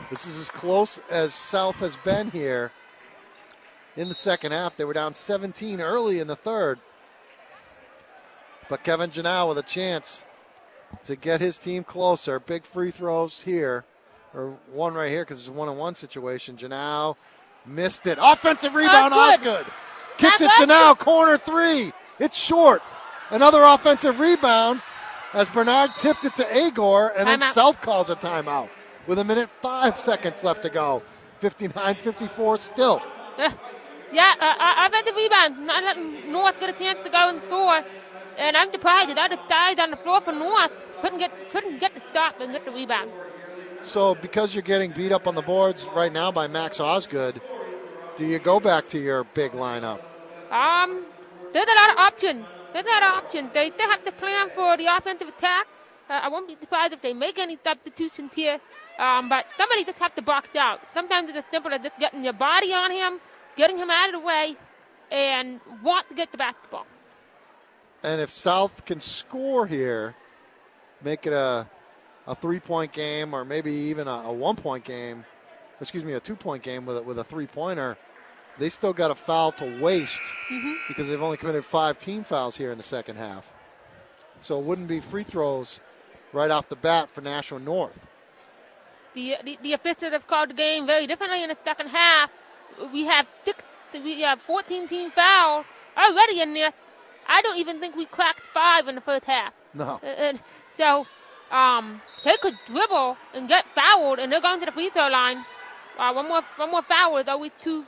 [0.09, 2.73] This is as close as South has been here
[3.95, 4.75] in the second half.
[4.75, 6.79] They were down 17 early in the third.
[8.71, 10.25] But Kevin Janelle with a chance
[11.05, 12.41] to get his team closer.
[12.41, 13.85] Big free throws here
[14.33, 16.57] or one right here because it's a one on one situation.
[16.57, 17.17] Janau
[17.67, 18.17] missed it.
[18.19, 19.49] Offensive rebound, Osgood.
[19.49, 19.73] Osgood.
[20.17, 21.93] Kicks it to now, corner three.
[22.19, 22.83] It's short.
[23.31, 24.81] Another offensive rebound
[25.35, 27.41] as Bernard tipped it to Agor, and then.
[27.41, 28.69] South calls a timeout
[29.07, 31.03] with a minute five seconds left to go.
[31.41, 33.03] 59 54 still.
[33.39, 33.53] Yeah,
[34.13, 35.67] yeah uh, had the rebound.
[35.67, 37.83] Not letting North get a chance to go and score.
[38.39, 40.73] And I'm surprised I just died on the floor for North
[41.05, 43.11] couldn't get couldn't get the stop and get the rebound.
[43.83, 47.43] So, because you're getting beat up on the boards right now by Max Osgood,
[48.17, 50.01] do you go back to your big lineup?
[50.51, 51.05] Um,
[51.53, 52.47] there's a lot of options.
[52.75, 53.53] Lot of options.
[53.53, 55.69] They still have to plan for the offensive attack.
[56.11, 58.59] Uh, I won't be surprised if they make any substitutions here.
[58.99, 60.81] Um, but somebody just have to box out.
[60.93, 63.21] Sometimes it's as simple as just getting your body on him,
[63.57, 64.57] getting him out of the way,
[65.11, 66.87] and want to get the basketball.
[68.03, 70.15] And if South can score here,
[71.03, 71.67] make it a,
[72.27, 75.25] a three point game or maybe even a, a one point game,
[75.81, 77.97] excuse me, a two point game with a, with a three pointer,
[78.59, 80.21] they still got a foul to waste
[80.89, 83.53] because they've only committed five team fouls here in the second half.
[84.41, 85.81] So it wouldn't be free throws
[86.33, 88.07] right off the bat for Nashua North.
[89.15, 92.31] The, the, the officials have called the game very differently in the second half.
[92.93, 95.65] We have six, we have 14 team fouls
[95.97, 96.73] already in there.
[97.27, 99.53] I don't even think we cracked five in the first half.
[99.73, 100.01] No.
[100.03, 100.41] Uh, And
[100.71, 101.07] so
[101.51, 105.45] um, they could dribble and get fouled, and they're going to the free throw line.
[105.97, 107.87] Uh, one more, one more foul is always two.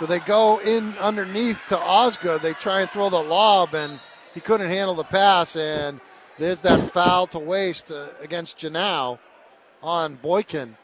[0.00, 2.40] So they go in underneath to Osgood.
[2.40, 4.00] They try and throw the lob, and
[4.32, 5.56] he couldn't handle the pass.
[5.56, 6.00] And
[6.38, 9.18] there's that foul to waste uh, against Janau
[9.82, 10.74] on Boykin.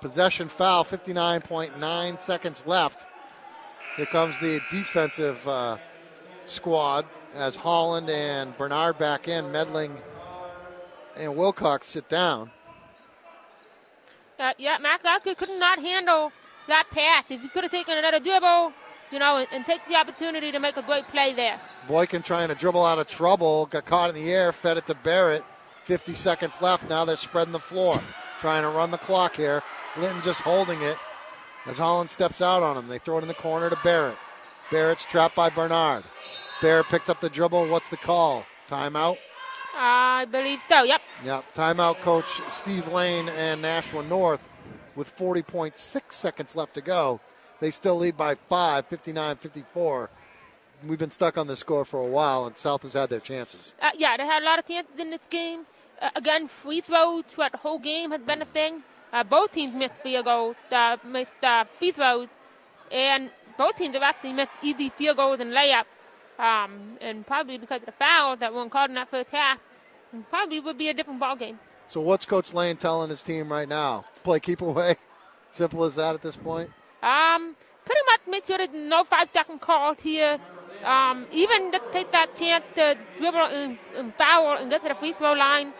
[0.00, 3.04] Possession foul, 59.9 seconds left.
[3.96, 5.78] Here comes the defensive uh,
[6.44, 9.90] squad as Holland and Bernard back in, Medling
[11.16, 12.52] and Wilcox sit down.
[14.38, 16.30] Uh, yeah, Mac Osgood could not handle
[16.68, 17.30] that path.
[17.30, 18.72] If he could have taken another dribble,
[19.10, 21.60] you know, and, and take the opportunity to make a great play there.
[21.88, 24.94] Boykin trying to dribble out of trouble, got caught in the air, fed it to
[24.94, 25.44] Barrett.
[25.84, 26.88] 50 seconds left.
[26.88, 28.00] Now they're spreading the floor,
[28.40, 29.62] trying to run the clock here.
[29.96, 30.98] Linton just holding it
[31.64, 32.88] as Holland steps out on him.
[32.88, 34.16] They throw it in the corner to Barrett.
[34.72, 36.02] Barrett's trapped by Bernard.
[36.60, 37.68] Barrett picks up the dribble.
[37.68, 38.44] What's the call?
[38.68, 39.18] Timeout?
[39.76, 40.82] I believe so.
[40.82, 41.00] Yep.
[41.24, 41.54] Yep.
[41.54, 44.48] Timeout coach Steve Lane and Nashua North
[44.96, 47.20] with 40.6 seconds left to go.
[47.60, 50.10] They still lead by five, 59 54.
[50.86, 53.74] We've been stuck on this score for a while, and South has had their chances.
[53.80, 55.64] Uh, yeah, they had a lot of chances in this game.
[56.00, 58.82] Uh, again, free throws throughout the whole game has been a thing.
[59.12, 62.28] Uh, both teams missed field goals, uh, missed uh, free throws,
[62.92, 65.84] and both teams have actually missed easy field goals and layups.
[66.38, 69.58] Um, and probably because of the fouls that weren't called in that first half,
[70.12, 71.58] and probably would be a different ball game.
[71.88, 74.04] So, what's Coach Lane telling his team right now?
[74.24, 74.96] Play keep away.
[75.50, 76.70] Simple as that at this point.
[77.02, 80.38] Um, pretty much make sure there's no five second calls here.
[80.84, 84.94] Um, even just take that chance to dribble and, and foul and get to the
[84.94, 85.74] free throw line.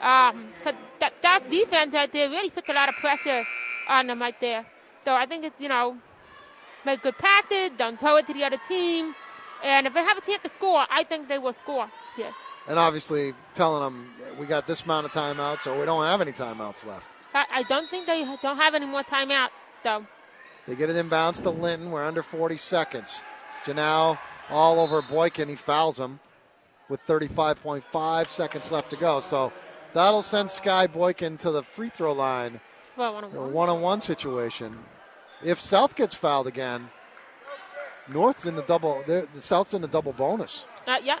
[0.00, 3.46] Um, 'cause that, that defense right there really puts a lot of pressure
[3.86, 4.64] on them right there.
[5.04, 5.98] So I think it's, you know,
[6.84, 9.14] make good passes, don't throw it to the other team.
[9.62, 12.34] And if they have a chance to score, I think they will score here.
[12.68, 16.32] And obviously, telling them we got this amount of timeouts, or we don't have any
[16.32, 17.14] timeouts left.
[17.34, 19.48] I, I don't think they don't have any more timeout,
[19.82, 20.06] though.
[20.66, 21.90] They get it inbounds to Linton.
[21.90, 23.22] We're under 40 seconds.
[23.64, 24.18] Janau
[24.50, 25.48] all over Boykin.
[25.48, 26.20] He fouls him
[26.88, 29.20] with 35.5 seconds left to go.
[29.20, 29.52] So
[29.92, 32.60] that'll send Sky Boykin to the free throw line.
[32.96, 33.52] Well, one-on-one.
[33.52, 34.78] one on one situation.
[35.42, 36.90] If South gets fouled again,
[38.08, 39.02] North's in the double.
[39.06, 40.66] The South's in the double bonus.
[40.86, 41.20] Uh, yeah.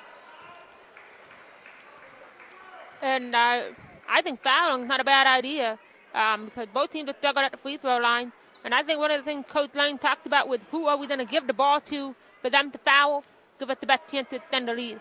[3.02, 3.62] And uh,
[4.08, 5.78] I think fouling is not a bad idea
[6.14, 8.32] um, because both teams are struggling at the free throw line.
[8.64, 11.06] And I think one of the things Coach Lane talked about was who are we
[11.06, 13.24] going to give the ball to for them to foul,
[13.58, 15.00] give us the best chance to extend the lead.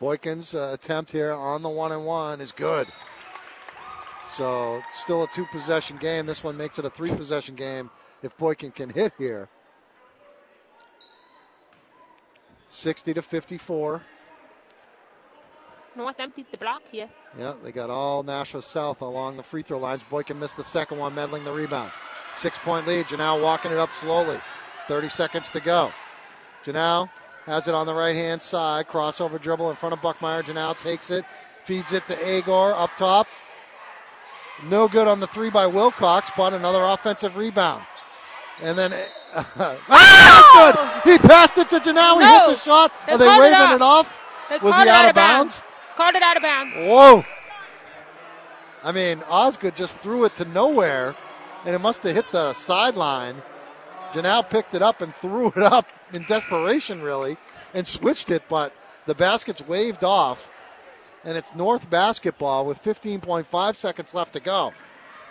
[0.00, 2.86] Boykin's uh, attempt here on the one and one is good.
[4.26, 6.26] So still a two possession game.
[6.26, 7.90] This one makes it a three possession game
[8.22, 9.48] if Boykin can hit here.
[12.68, 14.02] 60 to 54.
[15.96, 17.08] North empties the block here.
[17.38, 20.02] Yeah, they got all Nashua South along the free throw lines.
[20.02, 21.90] Boykin missed the second one, Medling the rebound.
[22.34, 23.06] Six point lead.
[23.06, 24.38] Janau walking it up slowly.
[24.88, 25.90] 30 seconds to go.
[26.64, 27.08] Janau
[27.46, 28.86] has it on the right hand side.
[28.86, 30.42] Crossover dribble in front of Buckmeyer.
[30.42, 31.24] Janau takes it,
[31.64, 33.26] feeds it to Agor up top.
[34.68, 37.82] No good on the three by Wilcox, but another offensive rebound.
[38.62, 38.92] And then
[39.34, 41.12] ah, that's good.
[41.12, 42.14] He passed it to Janau.
[42.14, 42.38] He No.
[42.40, 42.92] hit the shot.
[43.08, 43.72] Are they waving off.
[43.74, 44.62] it off?
[44.62, 45.62] Was he it out of bounds?
[45.96, 46.74] Called it out of bounds.
[46.76, 47.24] Whoa!
[48.84, 51.16] I mean, Osgood just threw it to nowhere,
[51.64, 53.42] and it must have hit the sideline.
[54.12, 57.36] Janelle picked it up and threw it up in desperation, really,
[57.74, 58.72] and switched it, but
[59.06, 60.50] the basket's waved off,
[61.24, 64.72] and it's North basketball with 15.5 seconds left to go.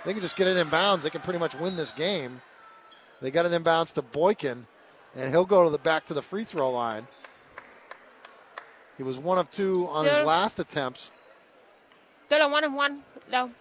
[0.03, 1.03] They can just get it in bounds.
[1.03, 2.41] They can pretty much win this game.
[3.21, 4.65] They got it in bounds to Boykin,
[5.15, 7.07] and he'll go to the back to the free throw line.
[8.97, 11.11] He was one of two on his last attempts.
[12.25, 13.51] Still a one and one, though.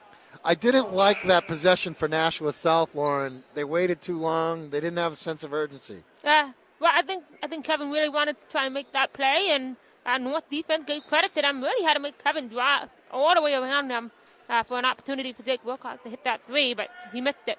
[0.44, 3.42] I didn't like that possession for Nashua South, Lauren.
[3.54, 4.70] They waited too long.
[4.70, 6.02] They didn't have a sense of urgency.
[6.22, 6.52] Yeah.
[6.80, 9.76] Well, I think I think Kevin really wanted to try and make that play, and
[10.04, 11.62] uh, North defense gave credit to them.
[11.62, 14.10] Really had to make Kevin drive all the way around them
[14.48, 17.58] uh, for an opportunity for Jake Wilcox to hit that three, but he missed it.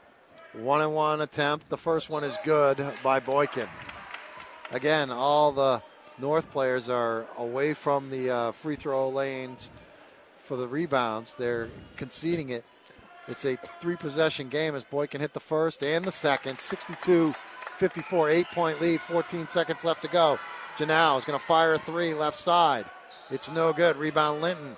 [0.53, 1.69] One and one attempt.
[1.69, 3.67] The first one is good by Boykin.
[4.71, 5.81] Again, all the
[6.17, 9.69] North players are away from the uh, free throw lanes
[10.43, 11.33] for the rebounds.
[11.33, 12.63] They're conceding it.
[13.27, 16.59] It's a three possession game as Boykin hit the first and the second.
[16.59, 17.33] 62
[17.77, 20.39] 54 eight point lead, 14 seconds left to go.
[20.77, 22.85] Janau is going to fire a three left side.
[23.29, 23.97] It's no good.
[23.97, 24.77] Rebound Linton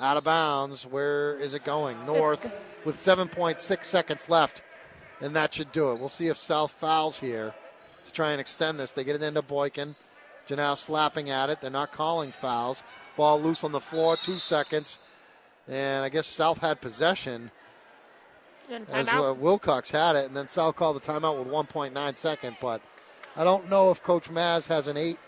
[0.00, 0.86] out of bounds.
[0.86, 2.04] Where is it going?
[2.06, 2.50] North
[2.84, 4.62] with 7.6 seconds left,
[5.20, 5.98] and that should do it.
[5.98, 7.52] We'll see if South fouls here
[8.04, 8.92] to try and extend this.
[8.92, 9.94] They get it into Boykin.
[10.48, 11.60] Janau slapping at it.
[11.60, 12.84] They're not calling fouls.
[13.16, 14.98] Ball loose on the floor, two seconds.
[15.68, 17.50] And I guess South had possession
[18.88, 22.56] as uh, Wilcox had it, and then South called the timeout with 1.9 second.
[22.60, 22.80] But
[23.36, 25.18] I don't know if Coach Maz has an eight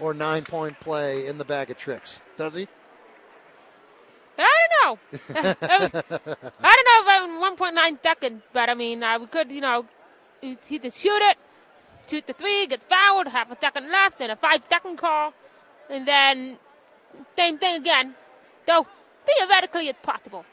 [0.00, 2.22] or nine point play in the bag of tricks.
[2.36, 2.68] Does he?
[4.38, 4.98] I don't know.
[6.62, 9.84] I don't know about 1.9 seconds, but I mean, uh, we could, you know,
[10.42, 11.36] either shoot it,
[12.08, 15.32] shoot the three, gets fouled, half a second left, and a five second call,
[15.90, 16.58] and then
[17.36, 18.14] same thing again.
[18.66, 18.86] Though
[19.26, 20.44] theoretically it's possible.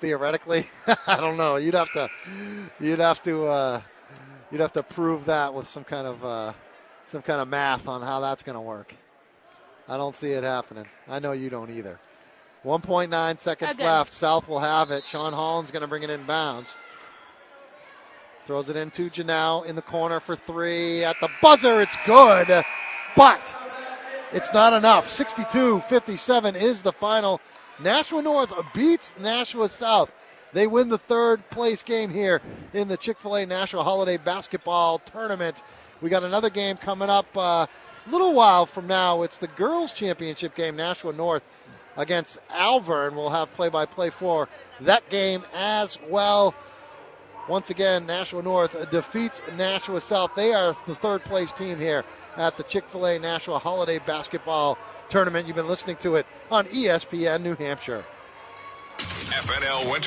[0.00, 0.66] Theoretically,
[1.06, 1.56] I don't know.
[1.56, 2.08] You'd have to,
[2.80, 3.80] you'd have to, uh,
[4.50, 6.52] you'd have to prove that with some kind of, uh,
[7.04, 8.94] some kind of math on how that's going to work.
[9.88, 10.86] I don't see it happening.
[11.08, 11.98] I know you don't either.
[12.64, 14.12] 1.9 seconds left.
[14.12, 15.06] South will have it.
[15.06, 16.76] Sean Holland's going to bring it in bounds.
[18.48, 21.04] Throws it into Janau in the corner for three.
[21.04, 22.64] At the buzzer, it's good,
[23.14, 23.54] but
[24.32, 25.06] it's not enough.
[25.06, 27.42] 62 57 is the final.
[27.84, 30.10] Nashua North beats Nashua South.
[30.54, 32.40] They win the third place game here
[32.72, 35.62] in the Chick fil A National Holiday Basketball Tournament.
[36.00, 37.68] We got another game coming up uh, a
[38.10, 39.24] little while from now.
[39.24, 41.42] It's the girls' championship game, Nashua North
[41.98, 43.14] against Alvirne.
[43.14, 44.48] We'll have play by play for
[44.80, 46.54] that game as well.
[47.48, 50.34] Once again, Nashua North defeats Nashua South.
[50.34, 52.04] They are the third place team here
[52.36, 54.76] at the Chick fil A Nashua Holiday Basketball
[55.08, 55.46] Tournament.
[55.46, 58.04] You've been listening to it on ESPN New Hampshire.
[58.98, 60.06] FNL Winter.